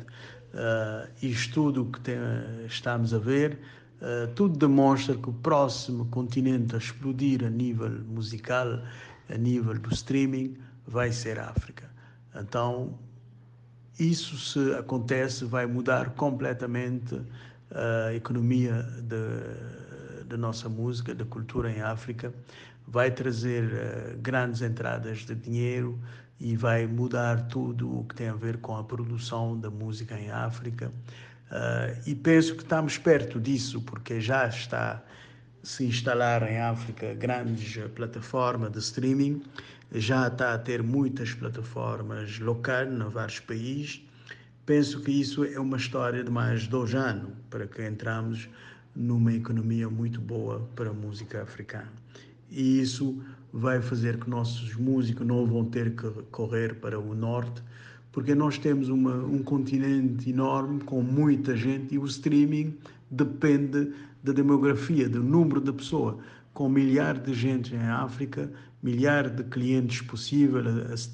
uh, 0.53 1.09
e 1.21 1.29
estudo 1.29 1.85
que 1.85 1.99
tem, 1.99 2.17
estamos 2.65 3.13
a 3.13 3.19
ver, 3.19 3.59
uh, 4.01 4.27
tudo 4.35 4.57
demonstra 4.57 5.15
que 5.15 5.29
o 5.29 5.33
próximo 5.33 6.05
continente 6.05 6.75
a 6.75 6.77
explodir 6.77 7.43
a 7.45 7.49
nível 7.49 7.89
musical, 8.05 8.81
a 9.29 9.37
nível 9.37 9.77
do 9.77 9.93
streaming, 9.93 10.57
vai 10.87 11.11
ser 11.11 11.39
a 11.39 11.49
África. 11.49 11.89
Então, 12.35 12.97
isso 13.99 14.37
se 14.37 14.73
acontece, 14.75 15.45
vai 15.45 15.65
mudar 15.65 16.11
completamente 16.11 17.21
a 17.71 18.13
economia 18.13 18.83
da 20.25 20.37
nossa 20.37 20.69
música, 20.69 21.13
da 21.13 21.25
cultura 21.25 21.71
em 21.71 21.81
África, 21.81 22.33
vai 22.87 23.11
trazer 23.11 23.63
uh, 23.65 24.17
grandes 24.19 24.61
entradas 24.61 25.19
de 25.19 25.35
dinheiro 25.35 25.99
e 26.39 26.55
vai 26.55 26.87
mudar 26.87 27.47
tudo 27.47 27.99
o 27.99 28.03
que 28.05 28.15
tem 28.15 28.29
a 28.29 28.33
ver 28.33 28.57
com 28.57 28.75
a 28.75 28.83
produção 28.83 29.59
da 29.59 29.69
música 29.69 30.19
em 30.19 30.31
África. 30.31 30.91
Uh, 31.49 31.99
e 32.05 32.13
penso 32.13 32.55
que 32.55 32.61
estamos 32.61 32.97
perto 32.97 33.39
disso, 33.39 33.81
porque 33.81 34.21
já 34.21 34.47
está 34.47 35.03
se 35.63 35.83
instalar 35.83 36.43
em 36.43 36.59
África 36.59 37.13
grandes 37.13 37.77
plataformas 37.95 38.71
de 38.71 38.79
streaming, 38.79 39.41
já 39.91 40.27
está 40.27 40.53
a 40.53 40.57
ter 40.57 40.83
muitas 40.83 41.33
plataformas 41.33 42.39
locais 42.39 42.89
em 42.91 43.09
vários 43.09 43.39
países. 43.39 44.01
Penso 44.65 45.01
que 45.01 45.11
isso 45.11 45.43
é 45.43 45.59
uma 45.59 45.77
história 45.77 46.23
de 46.23 46.29
mais 46.29 46.67
dois 46.67 46.93
anos 46.93 47.31
para 47.49 47.65
que 47.65 47.83
entramos 47.83 48.47
numa 48.95 49.33
economia 49.33 49.89
muito 49.89 50.21
boa 50.21 50.69
para 50.75 50.91
a 50.91 50.93
música 50.93 51.41
africana. 51.41 51.91
E 52.51 52.79
isso 52.79 53.23
vai 53.51 53.81
fazer 53.81 54.19
que 54.19 54.29
nossos 54.29 54.75
músicos 54.75 55.25
não 55.25 55.45
vão 55.45 55.65
ter 55.65 55.95
que 55.95 56.07
correr 56.31 56.75
para 56.75 56.99
o 56.99 57.15
norte, 57.15 57.63
porque 58.11 58.33
nós 58.33 58.57
temos 58.57 58.89
uma, 58.89 59.15
um 59.15 59.43
continente 59.43 60.29
enorme 60.29 60.81
com 60.83 61.01
muita 61.01 61.55
gente 61.55 61.93
e 61.93 61.99
o 61.99 62.05
streaming 62.05 62.75
depende 63.09 63.91
da 64.23 64.33
demografia, 64.33 65.07
do 65.07 65.23
número 65.23 65.61
de 65.61 65.71
pessoas. 65.71 66.15
Com 66.53 66.67
milhares 66.67 67.23
de 67.23 67.33
gente 67.33 67.75
em 67.75 67.79
África, 67.79 68.51
milhares 68.81 69.35
de 69.35 69.43
clientes 69.43 70.01
possíveis 70.01 71.11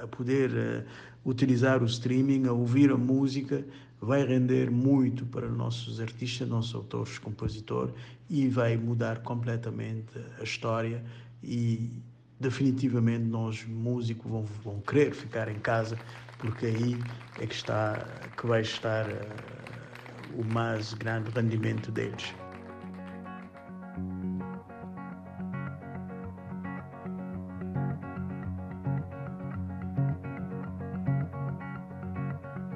a, 0.00 0.04
a 0.04 0.06
poder 0.08 0.50
a, 0.50 0.84
utilizar 1.24 1.82
o 1.82 1.86
streaming, 1.86 2.46
a 2.46 2.52
ouvir 2.52 2.90
a 2.90 2.96
música, 2.96 3.64
vai 4.00 4.26
render 4.26 4.70
muito 4.70 5.24
para 5.26 5.48
nossos 5.48 6.00
artistas, 6.00 6.48
nossos 6.48 6.74
autores, 6.74 7.18
compositores 7.18 7.94
e 8.28 8.48
vai 8.48 8.76
mudar 8.76 9.22
completamente 9.22 10.18
a 10.40 10.42
história 10.42 11.04
e 11.42 11.88
definitivamente 12.40 13.24
nós 13.24 13.64
músicos 13.64 14.28
vão, 14.28 14.44
vão 14.64 14.80
querer 14.80 15.14
ficar 15.14 15.48
em 15.48 15.60
casa 15.60 15.96
porque 16.42 16.66
aí 16.66 16.98
é 17.40 17.46
que 17.46 17.54
está 17.54 18.04
que 18.36 18.46
vai 18.46 18.62
estar 18.62 19.06
uh, 19.06 20.40
o 20.40 20.44
mais 20.44 20.92
grande 20.94 21.30
rendimento 21.30 21.90
deles. 21.92 22.34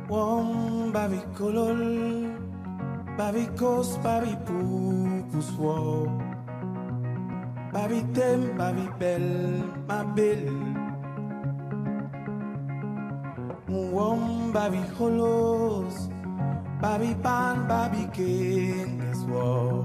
Wom 0.08 0.92
babi 0.92 1.20
kolol 1.36 2.30
Babi 3.18 3.48
kos 3.58 3.96
babi 3.98 4.36
pupus 4.46 5.50
wo 5.58 6.06
Babi 7.72 8.04
tem 8.14 8.54
babi 8.56 8.88
bel 8.98 9.26
ma 9.88 10.04
bel 10.14 10.75
babi 14.56 14.80
holos 14.96 16.08
Babi 16.80 17.12
pan 17.24 17.68
babi 17.68 18.08
kenges 18.16 19.20
wo. 19.28 19.84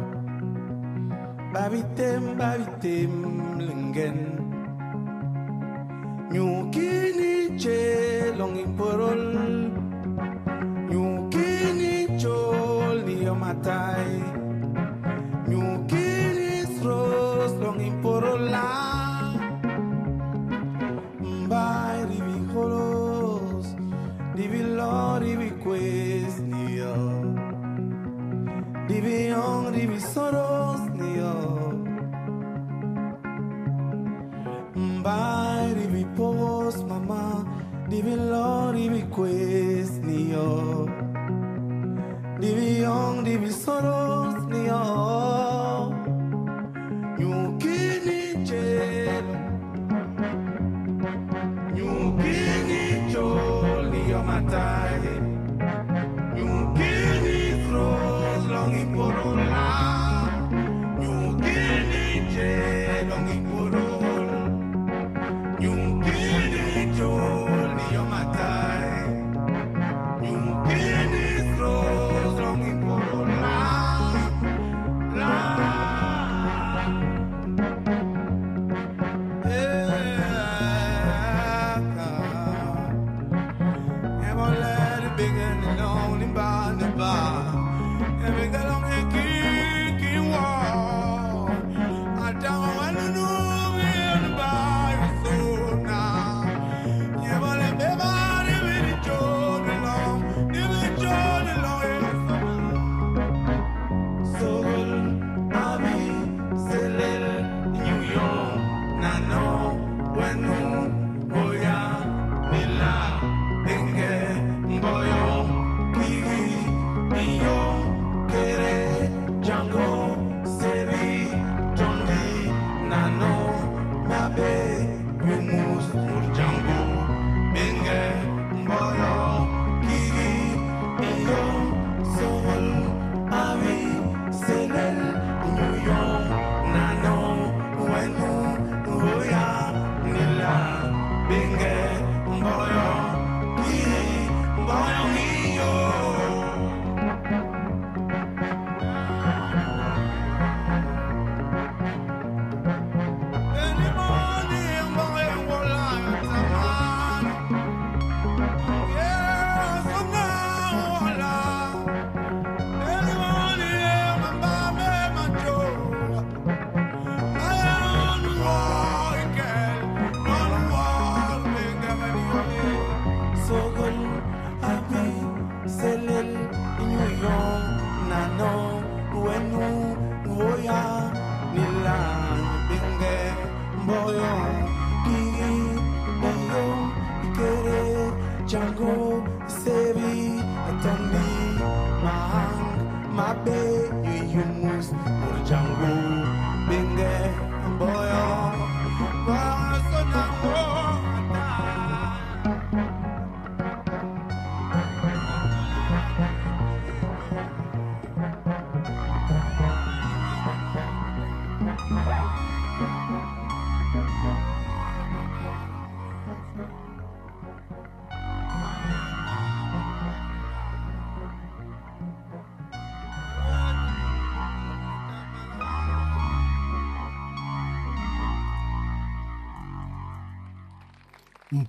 Babi 1.53 1.83
tem 1.95 2.23
babi 2.39 2.65
tem 2.79 3.11
lingen 3.59 4.40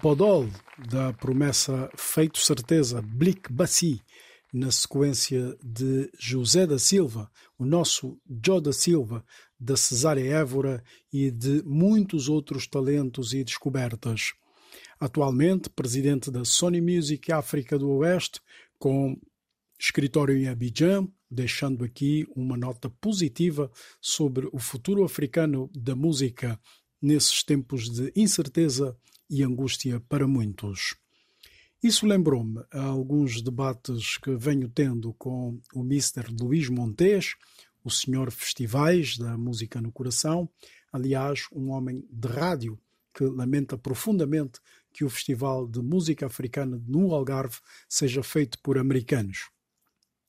podol 0.03 0.49
da 0.91 1.13
promessa 1.13 1.89
Feito 1.97 2.41
Certeza, 2.41 3.01
Blick 3.01 3.53
Bassi, 3.53 4.03
na 4.53 4.69
sequência 4.73 5.57
de 5.63 6.11
José 6.19 6.67
da 6.67 6.77
Silva, 6.77 7.31
o 7.57 7.65
nosso 7.65 8.21
Joe 8.45 8.61
da 8.61 8.73
Silva, 8.73 9.25
da 9.59 9.77
Cesária 9.77 10.29
Évora 10.29 10.83
e 11.13 11.31
de 11.31 11.63
muitos 11.65 12.29
outros 12.29 12.67
talentos 12.67 13.33
e 13.33 13.45
descobertas. 13.45 14.33
Atualmente, 14.99 15.71
presidente 15.71 16.33
da 16.33 16.45
Sony 16.45 16.81
Music 16.81 17.31
África 17.31 17.79
do 17.79 17.89
Oeste, 17.89 18.41
com 18.81 19.17
escritório 19.79 20.37
em 20.37 20.49
Abidjan, 20.49 21.07
deixando 21.31 21.85
aqui 21.85 22.27
uma 22.35 22.57
nota 22.57 22.91
positiva 22.91 23.71
sobre 24.01 24.49
o 24.53 24.59
futuro 24.59 25.05
africano 25.05 25.71
da 25.73 25.95
música 25.95 26.59
nesses 27.01 27.45
tempos 27.45 27.89
de 27.89 28.13
incerteza 28.17 28.97
e 29.33 29.43
angústia 29.43 29.99
para 29.99 30.29
muitos. 30.29 30.95
Isso 31.83 32.07
lembrou-me 32.07 32.63
a 32.71 32.83
alguns 32.85 33.41
debates 33.41 34.19
que 34.19 34.37
venho 34.37 34.69
tendo 34.69 35.15
com 35.15 35.59
o 35.75 35.81
Mr. 35.81 36.27
Luís 36.39 36.69
Montes, 36.69 37.35
o 37.83 37.91
senhor 37.91 38.31
festivais 38.31 39.17
da 39.17 39.37
música 39.39 39.81
no 39.81 39.91
coração, 39.91 40.49
aliás, 40.93 41.47
um 41.51 41.71
homem 41.71 42.07
de 42.11 42.29
rádio 42.29 42.79
que 43.15 43.25
lamenta 43.25 43.79
profundamente 43.79 44.61
que 44.93 45.03
o 45.03 45.09
Festival 45.09 45.67
de 45.67 45.81
Música 45.81 46.27
Africana 46.27 46.81
no 46.87 47.15
Algarve 47.15 47.57
seja 47.89 48.23
feito 48.23 48.59
por 48.61 48.77
americanos. 48.77 49.51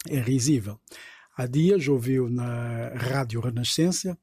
É 0.07 0.19
risível. 0.19 0.79
Há 1.35 1.47
dias 1.47 1.87
ouviu 1.87 2.29
na 2.29 2.89
Rádio 2.89 3.41
Renascença 3.41 4.15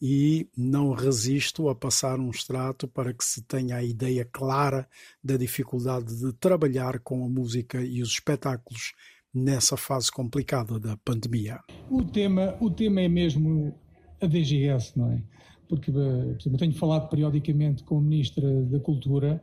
e 0.00 0.48
não 0.56 0.92
resisto 0.92 1.68
a 1.68 1.74
passar 1.74 2.18
um 2.18 2.30
extrato 2.30 2.88
para 2.88 3.12
que 3.12 3.22
se 3.22 3.42
tenha 3.42 3.76
a 3.76 3.84
ideia 3.84 4.24
clara 4.24 4.88
da 5.22 5.36
dificuldade 5.36 6.18
de 6.18 6.32
trabalhar 6.32 7.00
com 7.00 7.22
a 7.22 7.28
música 7.28 7.82
e 7.82 8.00
os 8.00 8.08
espetáculos 8.08 8.94
nessa 9.32 9.76
fase 9.76 10.10
complicada 10.10 10.80
da 10.80 10.96
pandemia. 10.96 11.60
O 11.90 12.02
tema, 12.02 12.56
o 12.58 12.70
tema 12.70 13.02
é 13.02 13.08
mesmo 13.08 13.78
a 14.18 14.26
DGS, 14.26 14.98
não 14.98 15.12
é? 15.12 15.22
Porque, 15.68 15.92
por 15.92 16.00
exemplo, 16.00 16.54
eu 16.54 16.58
tenho 16.58 16.74
falado 16.74 17.10
periodicamente 17.10 17.84
com 17.84 17.98
a 17.98 18.00
Ministra 18.00 18.62
da 18.64 18.80
Cultura 18.80 19.42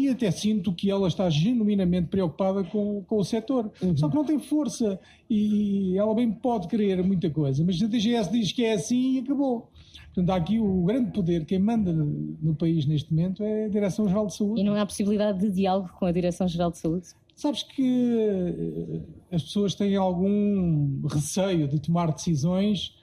e 0.00 0.08
até 0.08 0.30
sinto 0.30 0.72
que 0.72 0.90
ela 0.90 1.08
está 1.08 1.28
genuinamente 1.28 2.08
preocupada 2.08 2.64
com, 2.64 3.02
com 3.04 3.16
o 3.16 3.24
setor. 3.24 3.70
Uhum. 3.82 3.96
Só 3.96 4.08
que 4.08 4.14
não 4.14 4.24
tem 4.24 4.38
força 4.38 4.98
e 5.28 5.96
ela 5.96 6.14
bem 6.14 6.30
pode 6.30 6.68
querer 6.68 7.02
muita 7.02 7.28
coisa, 7.30 7.64
mas 7.64 7.82
a 7.82 7.86
DGS 7.86 8.30
diz 8.30 8.52
que 8.52 8.64
é 8.64 8.72
assim 8.72 9.16
e 9.16 9.18
acabou. 9.18 9.70
Portanto, 10.06 10.30
há 10.30 10.36
aqui 10.36 10.58
o 10.58 10.82
grande 10.82 11.12
poder, 11.12 11.44
quem 11.44 11.58
manda 11.58 11.92
no 11.92 12.54
país 12.54 12.84
neste 12.84 13.12
momento 13.12 13.44
é 13.44 13.66
a 13.66 13.68
Direção-Geral 13.68 14.26
de 14.26 14.36
Saúde. 14.36 14.60
E 14.60 14.64
não 14.64 14.74
há 14.74 14.84
possibilidade 14.84 15.38
de 15.38 15.50
diálogo 15.50 15.90
com 15.98 16.06
a 16.06 16.12
Direção-Geral 16.12 16.70
de 16.70 16.78
Saúde? 16.78 17.06
Sabes 17.36 17.62
que 17.62 19.02
as 19.30 19.42
pessoas 19.44 19.74
têm 19.74 19.96
algum 19.96 21.00
receio 21.06 21.68
de 21.68 21.78
tomar 21.78 22.12
decisões 22.12 22.94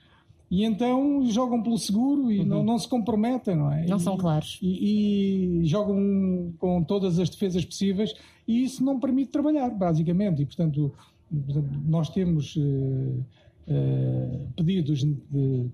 e 0.50 0.64
então 0.64 1.24
jogam 1.26 1.62
pelo 1.62 1.76
seguro 1.76 2.32
e 2.32 2.40
uhum. 2.40 2.46
não, 2.46 2.62
não 2.62 2.78
se 2.78 2.88
comprometem, 2.88 3.54
não 3.54 3.70
é? 3.70 3.86
Não 3.86 3.98
e, 3.98 4.00
são 4.00 4.16
claros. 4.16 4.58
E, 4.62 5.60
e, 5.60 5.66
jogam 5.66 6.52
com 6.58 6.82
todas 6.82 7.18
as 7.18 7.28
defesas 7.28 7.64
possíveis 7.64 8.14
e 8.46 8.64
isso 8.64 8.82
não 8.82 8.98
permite 8.98 9.30
trabalhar, 9.30 9.68
basicamente. 9.70 10.40
E, 10.40 10.46
portanto, 10.46 10.92
nós 11.86 12.08
temos 12.08 12.56
uh, 12.56 12.60
uh, 12.60 14.48
pedidos 14.56 15.00
de, 15.00 15.14
de, 15.30 15.70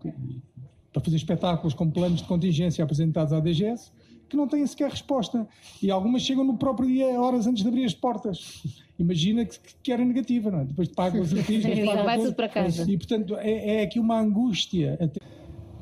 para 0.92 1.02
fazer 1.02 1.16
espetáculos 1.16 1.72
com 1.72 1.88
planos 1.88 2.20
de 2.20 2.26
contingência 2.26 2.82
apresentados 2.82 3.32
à 3.32 3.38
DGS 3.38 3.92
que 4.34 4.38
não 4.38 4.48
têm 4.48 4.66
sequer 4.66 4.90
resposta. 4.90 5.46
E 5.80 5.90
algumas 5.90 6.22
chegam 6.22 6.44
no 6.44 6.56
próprio 6.58 6.88
dia, 6.88 7.06
horas 7.20 7.46
antes 7.46 7.62
de 7.62 7.68
abrir 7.68 7.84
as 7.84 7.94
portas 7.94 8.62
imagina 8.98 9.44
que, 9.44 9.58
que 9.82 9.92
era 9.92 10.04
negativa, 10.04 10.50
não 10.50 10.60
é? 10.60 10.64
Depois 10.64 10.88
de 10.88 10.94
pagar 10.94 11.20
os 11.20 11.32
artistas, 11.32 11.78
vai 11.78 12.18
tudo 12.18 12.34
para 12.34 12.48
casa. 12.48 12.90
E 12.90 12.96
portanto 12.96 13.36
é, 13.36 13.80
é 13.80 13.82
aqui 13.82 13.98
uma 13.98 14.18
angústia. 14.18 14.98
Até... 15.00 15.20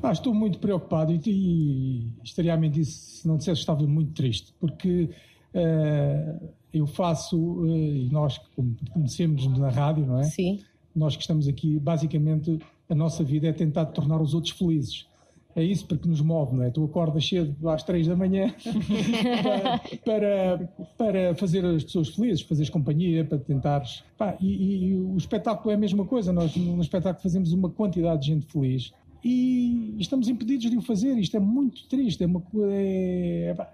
Ah, 0.01 0.11
estou 0.11 0.33
muito 0.33 0.59
preocupado 0.59 1.13
e, 1.13 1.21
e 1.25 2.07
estaria 2.23 2.53
a 2.53 2.57
mentir 2.57 2.85
se 2.85 3.25
não 3.25 3.37
dissesse 3.37 3.55
que 3.55 3.61
estava 3.61 3.87
muito 3.87 4.11
triste, 4.11 4.53
porque 4.59 5.09
uh, 5.53 6.49
eu 6.73 6.85
faço, 6.85 7.37
uh, 7.37 7.77
e 7.77 8.09
nós 8.11 8.37
que 8.37 8.89
conhecemos 8.91 9.47
na 9.57 9.69
rádio, 9.69 10.05
não 10.05 10.19
é? 10.19 10.23
Sim. 10.23 10.59
Nós 10.93 11.15
que 11.15 11.21
estamos 11.21 11.47
aqui, 11.47 11.79
basicamente 11.79 12.59
a 12.89 12.93
nossa 12.93 13.23
vida 13.23 13.47
é 13.47 13.53
tentar 13.53 13.85
tornar 13.87 14.21
os 14.21 14.33
outros 14.33 14.51
felizes 14.51 15.07
é 15.55 15.63
isso 15.63 15.85
porque 15.85 16.07
nos 16.07 16.21
move, 16.21 16.55
não 16.55 16.63
é? 16.63 16.71
Tu 16.71 16.83
acordas 16.83 17.27
cedo 17.27 17.69
às 17.69 17.83
três 17.83 18.07
da 18.07 18.15
manhã 18.15 18.53
para, 20.03 20.57
para, 20.57 20.69
para, 20.97 21.35
fazer 21.35 21.63
as 21.65 21.83
pessoas 21.83 22.09
felizes, 22.09 22.41
fazeres 22.41 22.69
companhia, 22.69 23.23
para 23.23 23.37
tentares. 23.37 24.03
Pá, 24.17 24.35
e, 24.41 24.87
e, 24.87 24.95
o 24.95 25.15
espetáculo 25.15 25.71
é 25.71 25.75
a 25.75 25.77
mesma 25.77 26.05
coisa, 26.05 26.33
nós 26.33 26.55
no 26.55 26.81
espetáculo 26.81 27.21
fazemos 27.21 27.53
uma 27.53 27.69
quantidade 27.69 28.21
de 28.21 28.27
gente 28.27 28.45
feliz 28.47 28.91
e 29.23 29.95
estamos 29.99 30.27
impedidos 30.27 30.69
de 30.69 30.77
o 30.77 30.81
fazer. 30.81 31.17
Isto 31.17 31.37
é 31.37 31.39
muito 31.39 31.87
triste, 31.87 32.23
é 32.23 32.27
uma 32.27 32.43
é, 32.71 33.55
é, 33.57 33.67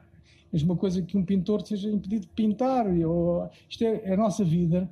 mesma 0.52 0.76
coisa 0.76 1.02
que 1.02 1.18
um 1.18 1.24
pintor 1.24 1.66
seja 1.66 1.90
impedido 1.90 2.22
de 2.22 2.34
pintar. 2.34 2.88
Ou, 2.88 3.50
isto 3.70 3.84
é, 3.84 4.02
é 4.04 4.14
a 4.14 4.18
nossa 4.18 4.44
vida. 4.44 4.90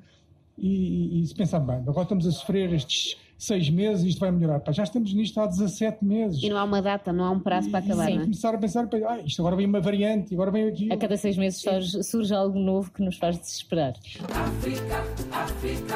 E, 0.57 1.19
e, 1.19 1.21
e 1.21 1.27
se 1.27 1.35
pensar 1.35 1.59
bem, 1.59 1.75
agora 1.75 2.01
estamos 2.01 2.25
a 2.25 2.31
sofrer 2.31 2.73
estes 2.73 3.15
seis 3.37 3.69
meses 3.69 4.03
isto 4.03 4.19
vai 4.19 4.31
melhorar. 4.31 4.59
Pá, 4.59 4.71
já 4.71 4.83
estamos 4.83 5.13
nisto 5.13 5.39
há 5.39 5.45
17 5.45 6.03
meses. 6.03 6.41
E 6.41 6.49
não 6.49 6.57
há 6.57 6.63
uma 6.63 6.81
data, 6.81 7.13
não 7.13 7.23
há 7.23 7.31
um 7.31 7.39
prazo 7.39 7.67
e, 7.67 7.71
para 7.71 7.85
acabar. 7.85 8.07
Sim, 8.07 8.17
é? 8.17 8.21
começar 8.21 8.55
a 8.55 8.57
pensar, 8.57 8.89
ah, 9.07 9.19
isto 9.19 9.41
agora 9.41 9.55
vem 9.55 9.65
uma 9.65 9.79
variante, 9.79 10.33
agora 10.33 10.51
vem 10.51 10.67
aqui. 10.67 10.91
A 10.91 10.97
cada 10.97 11.15
seis 11.17 11.37
meses 11.37 11.61
surge, 11.61 12.03
surge 12.03 12.33
algo 12.33 12.57
novo 12.59 12.91
que 12.91 13.01
nos 13.01 13.17
faz 13.17 13.37
desesperar. 13.37 13.93
África, 14.33 15.03
África, 15.31 15.95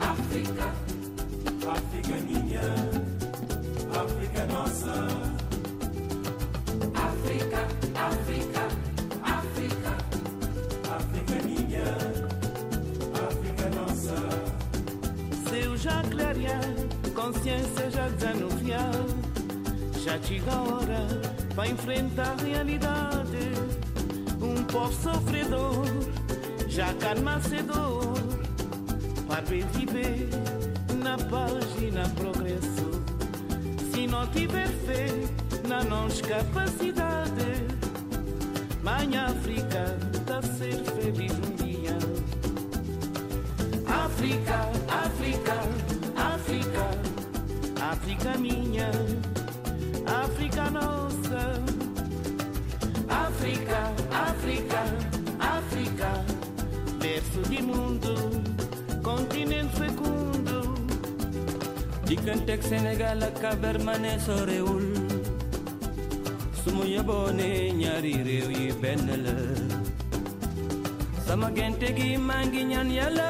África, 0.00 0.74
África 1.68 2.16
minha, 2.24 2.60
África 3.92 4.46
nossa. 4.46 5.38
África, 6.94 7.58
África, 7.94 8.60
África, 8.60 8.67
já 15.88 16.02
clarear, 16.02 16.60
consciência 17.14 17.90
já 17.90 18.08
desanuviar. 18.08 18.92
Já 20.04 20.18
chega 20.22 20.52
a 20.52 20.62
hora 20.62 21.06
para 21.54 21.68
enfrentar 21.68 22.36
a 22.38 22.44
realidade. 22.44 23.38
Um 24.40 24.62
povo 24.64 24.92
sofredor, 24.92 25.86
já 26.68 26.92
calma. 26.94 27.38
Para 29.26 29.42
viver 29.42 30.28
na 31.02 31.16
paz 31.16 31.64
e 31.80 31.90
na 31.90 32.08
progresso. 32.10 32.90
Se 33.92 34.06
não 34.06 34.26
tiver 34.28 34.68
fé 34.68 35.06
na 35.68 35.84
nossa 35.84 36.22
capacidade, 36.22 37.48
Mãe 38.82 39.16
África, 39.16 39.96
tá 40.26 40.42
ser 40.42 40.82
feliz 40.84 41.32
um 41.32 41.56
dia. 41.56 41.67
África, 44.18 44.68
África, 44.88 45.54
África, 46.16 46.86
África 47.80 48.36
minha, 48.38 48.90
África 50.06 50.70
nossa. 50.70 51.62
África, 53.08 53.94
África, 54.10 54.82
África, 55.38 56.24
berço 56.98 57.42
de 57.48 57.62
mundo, 57.62 58.14
continente 59.04 59.76
fecundo. 59.76 60.74
Di 62.04 62.16
Cantex 62.16 62.66
Senegal 62.66 63.20
Cabermané 63.40 64.18
Soreul 64.18 64.82
sumu 66.64 66.82
yeboone 66.84 67.70
ñaari 67.72 68.14
réew 68.26 68.50
yi 68.50 68.72
benn 68.82 69.06
la 69.22 69.77
sama 71.28 71.48
gente 71.56 71.88
gi 71.96 72.08
maa 72.28 72.42
ngi 72.48 72.60
ñaan 72.70 72.88
yàlla 72.98 73.26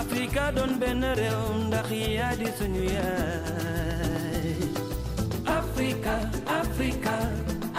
Afrika 0.00 0.44
doon 0.56 0.72
benn 0.80 1.02
réew 1.18 1.40
ndax 1.66 1.88
yaa 2.18 2.34
di 2.40 2.46
suñu 2.58 2.82
Afrika 5.58 6.14
Afrika 6.60 7.14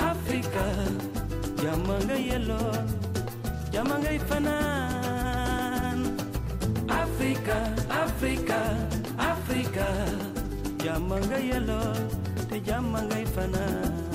Afrika. 0.10 0.64
Jàmm 1.62 1.88
nga 2.08 2.18
yelloo 2.30 2.72
jàmm 3.74 3.92
ngay 4.04 4.18
fanaan. 4.30 6.00
Afrika 7.02 7.58
Afrika 8.04 8.60
Afrika. 9.32 9.88
Jàmm 10.84 11.10
nga 11.28 11.40
yelloo 11.50 11.92
te 12.50 12.58
jàmm 12.68 12.94
ngay 13.10 13.26
fanaan 13.36 14.15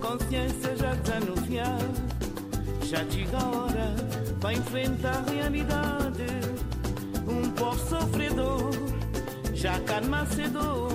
consciência 0.00 0.76
já 0.76 0.94
desanunciar. 0.94 1.78
Já 2.82 3.04
chega 3.10 3.38
a 3.38 3.48
hora 3.50 3.94
para 4.40 4.54
enfrentar 4.54 5.24
a 5.26 5.30
realidade. 5.30 6.26
Um 7.28 7.50
povo 7.50 7.78
sofredor, 7.88 8.70
já 9.54 9.78
calma 9.80 10.26
cedo. 10.26 10.88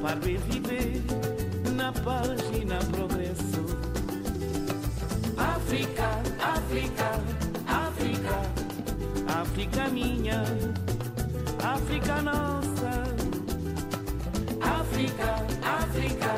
Para 0.00 0.20
reviver 0.20 1.02
na 1.74 1.92
paz 1.92 2.40
e 2.52 2.64
na 2.64 2.78
progresso. 2.78 3.64
África, 5.36 6.08
África, 6.40 7.20
África, 7.66 9.40
África 9.40 9.88
minha, 9.88 10.44
África 11.64 12.22
nossa. 12.22 12.68
África, 14.60 15.46
África, 15.62 16.37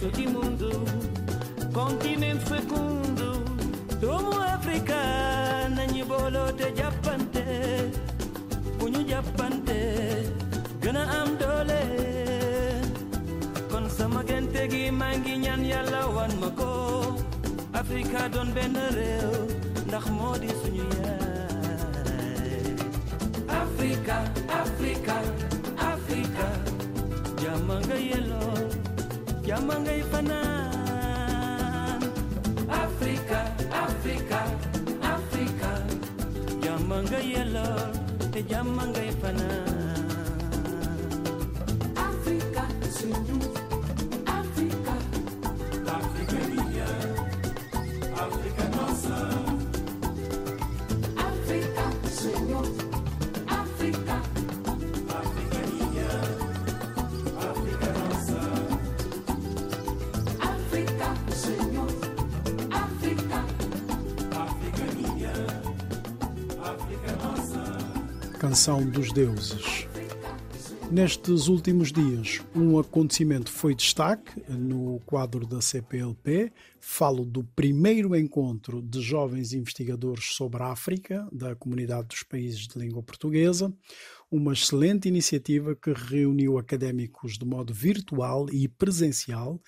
berço 0.00 0.10
de 0.16 0.26
mundo, 0.28 0.70
continente 1.72 2.44
fecundo. 2.44 3.44
Tomo 4.00 4.40
África, 4.42 5.68
nanyi 5.74 6.02
bolo 6.04 6.52
te 6.52 6.72
japante, 6.74 7.90
punyu 8.78 9.06
japante, 9.08 10.30
gana 10.80 11.02
am 11.22 11.36
dole. 11.36 11.82
Kon 13.70 13.88
sama 13.88 14.22
gente 14.24 14.68
gi 14.70 14.90
mangi 14.90 15.38
ñaan 15.38 15.64
yàlla 15.64 16.06
wan 16.14 16.32
ma 16.40 16.50
ko. 16.50 17.16
Afrika 17.72 18.28
doon 18.28 18.52
benn 18.54 18.76
réew, 18.96 19.32
ndax 19.86 20.04
moo 20.10 20.36
di 20.38 20.48
suñu 20.60 20.86
fanan 29.56 30.52
africa 32.68 33.40
africa 33.72 34.40
africa. 35.02 35.70
Jàmm 36.62 36.90
nga 37.08 37.18
yelloor 37.32 37.90
te 38.32 38.40
jàmm 38.50 38.78
ngay 38.92 39.10
fanan 39.20 39.66
africa. 42.08 42.62
Suñu 42.96 43.38
africa 44.40 44.94
africa 45.98 46.86
africa 48.24 48.65
Canção 68.56 68.88
dos 68.88 69.12
Deuses. 69.12 69.86
Nestes 70.90 71.46
últimos 71.46 71.92
dias, 71.92 72.40
um 72.54 72.78
acontecimento 72.78 73.50
foi 73.50 73.74
destaque 73.74 74.32
no 74.50 74.98
quadro 75.00 75.46
da 75.46 75.60
CPLP. 75.60 76.50
Falo 76.80 77.26
do 77.26 77.44
primeiro 77.44 78.16
encontro 78.16 78.80
de 78.80 79.02
jovens 79.02 79.52
investigadores 79.52 80.32
sobre 80.32 80.62
a 80.62 80.68
África, 80.68 81.28
da 81.30 81.54
Comunidade 81.54 82.08
dos 82.08 82.22
Países 82.22 82.66
de 82.66 82.78
Língua 82.78 83.02
Portuguesa. 83.02 83.70
Uma 84.30 84.54
excelente 84.54 85.06
iniciativa 85.06 85.76
que 85.76 85.92
reuniu 85.92 86.56
académicos 86.56 87.36
de 87.36 87.44
modo 87.44 87.74
virtual 87.74 88.46
e 88.50 88.66
presencial 88.68 89.60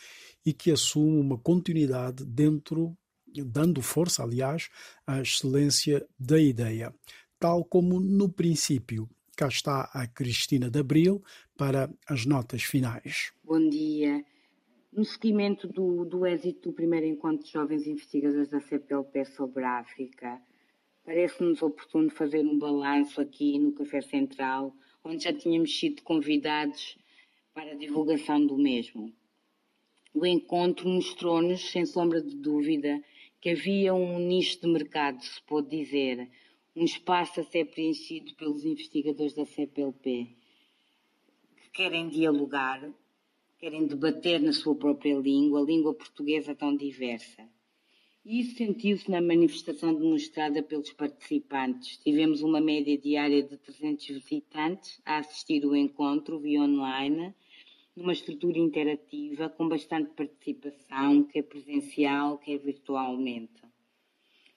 e 0.46 0.54
que 0.54 0.70
assume 0.70 1.20
uma 1.20 1.36
continuidade 1.36 2.24
dentro, 2.24 2.96
dando 3.44 3.82
força, 3.82 4.22
aliás, 4.22 4.70
à 5.06 5.20
excelência 5.20 6.02
da 6.18 6.40
ideia. 6.40 6.90
Tal 7.38 7.64
como 7.64 8.00
no 8.00 8.28
princípio 8.28 9.08
Cá 9.38 9.46
está 9.46 9.88
a 9.94 10.04
Cristina 10.08 10.68
de 10.68 10.80
Abril 10.80 11.22
para 11.56 11.88
as 12.08 12.26
notas 12.26 12.64
finais. 12.64 13.32
Bom 13.44 13.68
dia. 13.68 14.24
No 14.92 15.04
seguimento 15.04 15.68
do, 15.68 16.04
do 16.04 16.26
êxito 16.26 16.70
do 16.70 16.74
primeiro 16.74 17.06
encontro 17.06 17.46
de 17.46 17.52
jovens 17.52 17.86
investigadores 17.86 18.48
da 18.48 18.58
CPLP 18.58 19.24
sobre 19.26 19.62
a 19.62 19.78
África, 19.78 20.42
parece-nos 21.04 21.62
oportuno 21.62 22.10
fazer 22.10 22.44
um 22.44 22.58
balanço 22.58 23.20
aqui 23.20 23.60
no 23.60 23.70
Café 23.70 24.00
Central, 24.00 24.74
onde 25.04 25.22
já 25.22 25.32
tínhamos 25.32 25.78
sido 25.78 26.02
convidados 26.02 26.98
para 27.54 27.70
a 27.70 27.76
divulgação 27.76 28.44
do 28.44 28.58
mesmo. 28.58 29.14
O 30.12 30.26
encontro 30.26 30.88
mostrou-nos, 30.88 31.70
sem 31.70 31.86
sombra 31.86 32.20
de 32.20 32.34
dúvida, 32.34 33.00
que 33.40 33.50
havia 33.50 33.94
um 33.94 34.18
nicho 34.18 34.60
de 34.60 34.66
mercado, 34.66 35.22
se 35.22 35.40
pode 35.42 35.68
dizer, 35.68 36.28
um 36.78 36.84
espaço 36.84 37.40
a 37.40 37.44
ser 37.44 37.64
preenchido 37.66 38.34
pelos 38.34 38.64
investigadores 38.64 39.34
da 39.34 39.44
CPLP 39.44 40.28
que 41.56 41.70
querem 41.72 42.08
dialogar, 42.08 42.88
querem 43.58 43.84
debater 43.84 44.40
na 44.40 44.52
sua 44.52 44.76
própria 44.76 45.16
língua, 45.18 45.60
a 45.60 45.64
língua 45.64 45.92
portuguesa 45.92 46.54
tão 46.54 46.76
diversa. 46.76 47.48
E 48.24 48.40
isso 48.40 48.56
sentiu-se 48.56 49.10
na 49.10 49.20
manifestação 49.20 49.92
demonstrada 49.92 50.62
pelos 50.62 50.92
participantes. 50.92 51.96
Tivemos 51.96 52.42
uma 52.42 52.60
média 52.60 52.96
diária 52.96 53.42
de 53.42 53.56
300 53.56 54.06
visitantes 54.06 55.00
a 55.04 55.18
assistir 55.18 55.64
o 55.64 55.74
encontro 55.74 56.38
via 56.38 56.62
online, 56.62 57.34
numa 57.96 58.12
estrutura 58.12 58.58
interativa, 58.58 59.48
com 59.48 59.68
bastante 59.68 60.10
participação, 60.10 61.24
quer 61.24 61.42
presencial, 61.42 62.38
quer 62.38 62.58
virtualmente. 62.58 63.67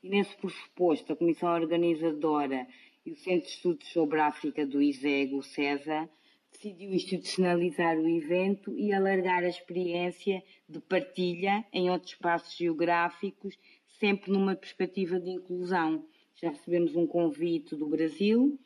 E 0.04 0.10
nesse 0.10 0.36
pressuposto, 0.36 1.14
a 1.14 1.16
Comissão 1.16 1.49
Organizadora 1.54 2.68
e 3.06 3.12
o 3.12 3.16
Centro 3.16 3.47
de 3.47 3.54
Estudos 3.54 3.88
sobre 3.89 4.20
a 4.20 4.28
África 4.28 4.66
do 4.66 4.82
ISEG, 4.82 5.36
o 5.36 5.43
CESA, 5.43 6.10
decidiu 6.52 6.91
institucionalizar 6.91 7.97
o 7.97 8.08
evento 8.10 8.76
e 8.78 8.91
alargar 8.91 9.43
a 9.43 9.49
experiência 9.49 10.43
de 10.68 10.80
partilha 10.82 11.64
em 11.72 11.89
outros 11.91 12.14
espaços 12.14 12.58
geográficos, 12.58 13.56
sempre 13.99 14.32
numa 14.32 14.56
perspectiva 14.56 15.20
de 15.20 15.30
inclusão. 15.30 16.04
Já 16.36 16.49
recebemos 16.49 16.95
um 16.95 17.06
convite 17.06 17.76
do 17.76 17.88
Brasil 17.88 18.60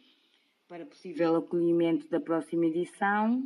para 0.70 0.86
possível 0.86 1.36
acolhimento 1.36 2.10
da 2.10 2.20
próxima 2.20 2.66
edição. 2.66 3.46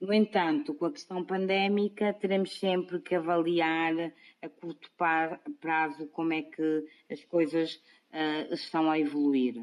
No 0.00 0.14
entanto, 0.14 0.72
com 0.72 0.86
a 0.86 0.92
questão 0.92 1.22
pandémica, 1.22 2.14
teremos 2.14 2.58
sempre 2.58 3.00
que 3.00 3.14
avaliar 3.14 4.12
a 4.40 4.48
curto 4.48 4.90
prazo 5.60 6.06
como 6.06 6.32
é 6.32 6.40
que 6.40 6.86
as 7.10 7.22
coisas 7.26 7.74
uh, 7.74 8.54
estão 8.54 8.90
a 8.90 8.98
evoluir. 8.98 9.62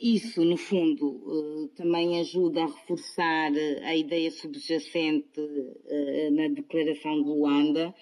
Isso, 0.00 0.44
no 0.44 0.56
fundo, 0.56 1.06
uh, 1.06 1.68
também 1.68 2.18
ajuda 2.18 2.64
a 2.64 2.66
reforçar 2.66 3.52
a 3.84 3.96
ideia 3.96 4.30
subjacente 4.30 5.40
na 6.32 6.48
Declaração 6.48 7.22
de 7.22 7.28
Luanda, 7.28 7.94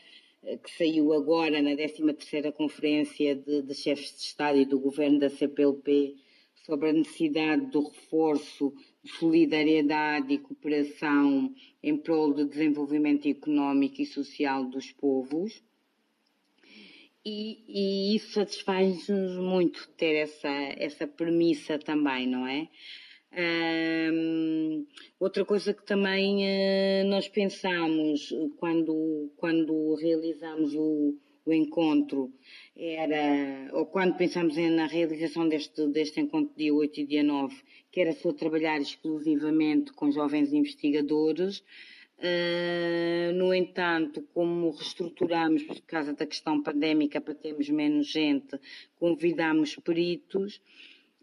que 0.64 0.70
saiu 0.70 1.12
agora 1.12 1.60
na 1.60 1.72
13ª 1.72 2.50
Conferência 2.52 3.36
de, 3.36 3.60
de 3.60 3.74
Chefes 3.74 4.16
de 4.16 4.22
Estado 4.22 4.58
e 4.58 4.64
do 4.64 4.80
Governo 4.80 5.18
da 5.18 5.28
CPLP 5.28 6.16
sobre 6.64 6.88
a 6.88 6.92
necessidade 6.94 7.66
do 7.66 7.82
reforço 7.88 8.72
solidariedade 9.04 10.34
e 10.34 10.38
cooperação 10.38 11.54
em 11.82 11.96
prol 11.96 12.32
do 12.32 12.46
desenvolvimento 12.46 13.28
económico 13.28 14.02
e 14.02 14.06
social 14.06 14.64
dos 14.64 14.92
povos. 14.92 15.62
E, 17.24 17.64
e 17.68 18.16
isso 18.16 18.32
satisfaz-nos 18.32 19.36
muito 19.36 19.88
ter 19.96 20.14
essa, 20.16 20.48
essa 20.48 21.06
premissa 21.06 21.78
também, 21.78 22.26
não 22.26 22.46
é? 22.46 22.68
Um, 24.12 24.86
outra 25.20 25.44
coisa 25.44 25.72
que 25.72 25.84
também 25.84 26.42
uh, 26.42 27.08
nós 27.08 27.28
pensamos 27.28 28.34
quando, 28.56 29.30
quando 29.36 29.94
realizamos 29.94 30.74
o, 30.74 31.16
o 31.44 31.52
encontro 31.52 32.32
era, 32.80 33.70
ou 33.74 33.84
quando 33.86 34.16
pensamos 34.16 34.56
na 34.56 34.86
realização 34.86 35.46
deste, 35.46 35.86
deste 35.88 36.20
encontro 36.20 36.56
dia 36.56 36.74
8 36.74 37.00
e 37.00 37.06
dia 37.06 37.22
9, 37.22 37.54
que 37.92 38.00
era 38.00 38.12
só 38.12 38.32
trabalhar 38.32 38.80
exclusivamente 38.80 39.92
com 39.92 40.10
jovens 40.10 40.52
investigadores, 40.52 41.62
Uh, 42.22 43.32
no 43.32 43.54
entanto, 43.54 44.20
como 44.34 44.72
reestruturamos 44.72 45.62
por 45.62 45.80
causa 45.86 46.12
da 46.12 46.26
questão 46.26 46.62
pandémica 46.62 47.18
para 47.18 47.34
termos 47.34 47.70
menos 47.70 48.08
gente, 48.08 48.60
convidamos 48.98 49.74
peritos, 49.76 50.60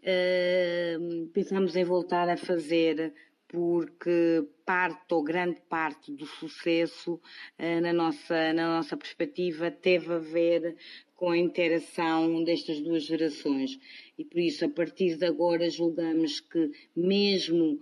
uh, 0.00 1.26
pensamos 1.28 1.76
em 1.76 1.84
voltar 1.84 2.28
a 2.28 2.36
fazer 2.36 3.14
porque 3.48 4.46
parte 4.64 5.14
ou 5.14 5.24
grande 5.24 5.60
parte 5.68 6.12
do 6.12 6.26
sucesso 6.26 7.14
uh, 7.14 7.80
na, 7.80 7.92
nossa, 7.92 8.52
na 8.52 8.76
nossa 8.76 8.96
perspectiva 8.96 9.70
teve 9.70 10.12
a 10.12 10.18
ver 10.18 10.76
com 11.16 11.30
a 11.30 11.38
interação 11.38 12.44
destas 12.44 12.80
duas 12.80 13.04
gerações. 13.04 13.78
E 14.16 14.24
por 14.24 14.38
isso, 14.38 14.64
a 14.64 14.68
partir 14.68 15.16
de 15.16 15.24
agora, 15.24 15.68
julgamos 15.68 16.38
que 16.40 16.70
mesmo 16.94 17.80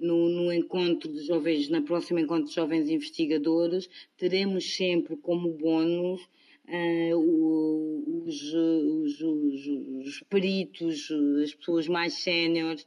no, 0.00 0.28
no, 0.28 0.52
encontro 0.52 1.12
de 1.12 1.26
jovens, 1.26 1.68
na 1.68 1.82
próxima 1.82 2.20
encontro 2.20 2.48
de 2.48 2.54
jovens 2.54 2.88
investigadores, 2.88 3.88
teremos 4.16 4.74
sempre 4.74 5.16
como 5.16 5.52
bónus 5.52 6.22
uh, 6.68 8.24
os, 8.26 8.54
os, 8.54 9.20
os, 9.20 9.66
os, 10.06 10.22
peritos, 10.28 11.10
as 11.42 11.54
pessoas 11.54 11.86
mais 11.86 12.14
séniores, 12.14 12.86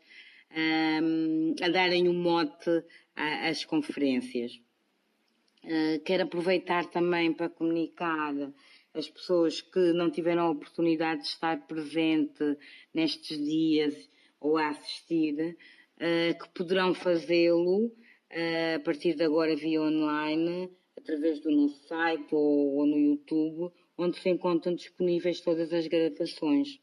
um, 0.56 1.56
a 1.62 1.70
darem 1.70 2.08
um 2.08 2.14
mote 2.14 2.84
às 3.16 3.66
conferências. 3.66 4.54
Uh, 5.64 6.00
quero 6.04 6.24
aproveitar 6.24 6.86
também 6.88 7.32
para 7.34 7.50
comunicar 7.50 8.34
as 8.94 9.10
pessoas 9.10 9.62
que 9.62 9.94
não 9.94 10.12
tiveram 10.12 10.44
a 10.44 10.52
oportunidade 10.52 11.22
de 11.22 11.28
estar 11.28 11.66
presente 11.66 12.58
nestes 12.94 13.38
dias 13.38 14.10
ou 14.40 14.58
a 14.58 14.70
assistir, 14.70 15.56
uh, 15.98 16.38
que 16.38 16.50
poderão 16.54 16.94
fazê-lo 16.94 17.86
uh, 17.86 18.76
a 18.76 18.80
partir 18.80 19.16
de 19.16 19.24
agora 19.24 19.56
via 19.56 19.82
online, 19.82 20.70
através 20.98 21.40
do 21.40 21.50
nosso 21.50 21.88
site 21.88 22.36
ou 22.36 22.86
no 22.86 22.98
YouTube, 22.98 23.74
onde 23.98 24.20
se 24.20 24.30
encontram 24.30 24.76
disponíveis 24.76 25.40
todas 25.40 25.72
as 25.72 25.88
gravações. 25.88 26.80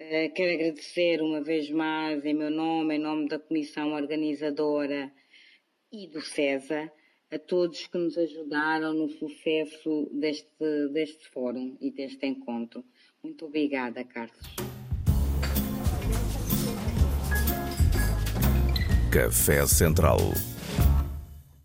Uh, 0.00 0.32
quero 0.34 0.54
agradecer 0.54 1.20
uma 1.20 1.42
vez 1.42 1.70
mais, 1.70 2.24
em 2.24 2.32
meu 2.32 2.50
nome, 2.50 2.96
em 2.96 2.98
nome 2.98 3.28
da 3.28 3.38
Comissão 3.38 3.92
Organizadora 3.92 5.12
e 5.92 6.08
do 6.08 6.22
CESA, 6.22 6.90
a 7.30 7.38
todos 7.38 7.86
que 7.86 7.98
nos 7.98 8.16
ajudaram 8.16 8.94
no 8.94 9.10
sucesso 9.10 10.08
deste, 10.14 10.48
deste 10.94 11.28
fórum 11.28 11.76
e 11.82 11.90
deste 11.90 12.24
encontro. 12.26 12.82
Muito 13.22 13.44
obrigada, 13.44 14.02
Carlos. 14.02 14.40
Café 19.12 19.66
Central. 19.66 20.16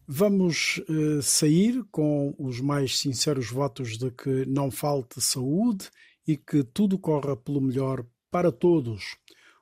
Vamos 0.05 0.83
uh, 0.89 1.21
sair 1.21 1.86
com 1.89 2.36
os 2.38 2.59
mais 2.59 2.99
sinceros 2.99 3.49
votos 3.49 3.97
de 3.97 4.11
que 4.11 4.45
não 4.45 4.69
falte 4.69 5.21
saúde 5.21 5.89
e 6.27 6.36
que 6.36 6.65
tudo 6.65 6.99
corra 6.99 7.38
pelo 7.38 7.61
melhor 7.61 8.05
para 8.36 8.51
todos. 8.51 9.15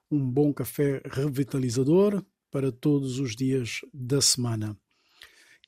Um 0.10 0.28
bom 0.28 0.52
café 0.52 1.00
revitalizador 1.06 2.26
para 2.50 2.72
todos 2.72 3.20
os 3.20 3.36
dias 3.36 3.82
da 3.94 4.20
semana. 4.20 4.76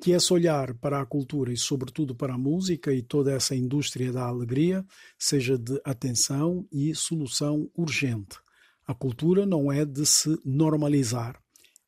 Que 0.02 0.10
esse 0.10 0.34
olhar 0.34 0.74
para 0.74 1.00
a 1.00 1.06
cultura 1.06 1.54
e, 1.54 1.56
sobretudo, 1.56 2.16
para 2.16 2.34
a 2.34 2.38
música 2.40 2.92
e 2.92 3.04
toda 3.04 3.32
essa 3.32 3.56
indústria 3.56 4.12
da 4.12 4.24
alegria 4.24 4.84
seja 5.20 5.56
de 5.56 5.80
atenção 5.86 6.68
e 6.72 6.96
solução 6.96 7.70
urgente. 7.76 8.40
A 8.88 8.96
cultura 8.96 9.46
não 9.46 9.72
é 9.72 9.86
de 9.86 10.04
se 10.04 10.40
normalizar 10.44 11.40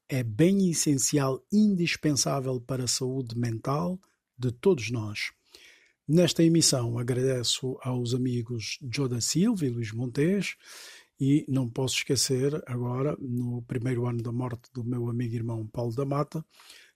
é 0.08 0.22
bem 0.22 0.70
essencial, 0.70 1.44
indispensável 1.52 2.62
para 2.62 2.84
a 2.84 2.88
saúde 2.88 3.36
mental 3.36 4.00
de 4.38 4.52
todos 4.52 4.92
nós. 4.92 5.32
Nesta 6.10 6.42
emissão 6.42 6.98
agradeço 6.98 7.78
aos 7.82 8.14
amigos 8.14 8.80
Joda 8.90 9.20
Silva 9.20 9.66
e 9.66 9.70
Luís 9.70 9.92
Montes 9.92 10.56
e 11.20 11.46
não 11.48 11.68
posso 11.70 11.96
esquecer 11.96 12.62
agora, 12.68 13.16
no 13.20 13.62
primeiro 13.64 14.06
ano 14.06 14.22
da 14.22 14.32
morte 14.32 14.70
do 14.74 14.84
meu 14.84 15.10
amigo 15.10 15.36
irmão 15.36 15.66
Paulo 15.68 15.94
da 15.96 16.06
Mata, 16.06 16.46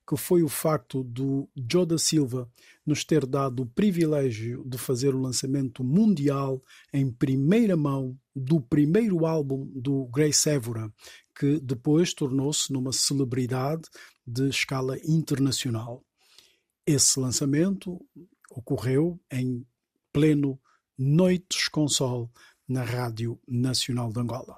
que 0.08 0.18
foi 0.18 0.44
o 0.44 0.50
facto 0.50 1.04
do 1.04 1.50
Joda 1.56 1.98
Silva 1.98 2.50
nos 2.86 3.04
ter 3.04 3.26
dado 3.26 3.64
o 3.64 3.66
privilégio 3.66 4.64
de 4.66 4.78
fazer 4.78 5.16
o 5.16 5.22
lançamento 5.22 5.84
mundial 5.84 6.62
em 6.92 7.10
primeira 7.10 7.78
mão 7.78 8.18
do 8.36 8.60
primeiro 8.60 9.26
álbum 9.26 9.66
do 9.74 10.06
Grace 10.08 10.50
Évora, 10.50 10.92
que 11.38 11.60
depois 11.60 12.14
tornou-se 12.14 12.72
numa 12.74 12.92
celebridade 12.92 13.84
de 14.26 14.50
escala 14.50 14.98
internacional. 15.04 16.04
Esse 16.86 17.20
lançamento 17.20 18.04
ocorreu 18.50 19.20
em 19.32 19.66
pleno 20.12 20.60
Noites 20.98 21.68
com 21.68 21.88
Sol 21.88 22.30
na 22.72 22.84
Rádio 22.84 23.38
Nacional 23.48 24.12
de 24.12 24.20
Angola. 24.20 24.58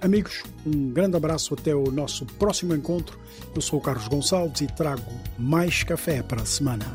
Amigos, 0.00 0.44
um 0.64 0.92
grande 0.92 1.16
abraço 1.16 1.52
até 1.52 1.74
o 1.74 1.90
nosso 1.90 2.24
próximo 2.24 2.74
encontro. 2.74 3.18
Eu 3.54 3.60
sou 3.60 3.80
o 3.80 3.82
Carlos 3.82 4.08
Gonçalves 4.08 4.60
e 4.60 4.66
trago 4.66 5.10
mais 5.38 5.82
café 5.82 6.22
para 6.22 6.42
a 6.42 6.46
semana. 6.46 6.86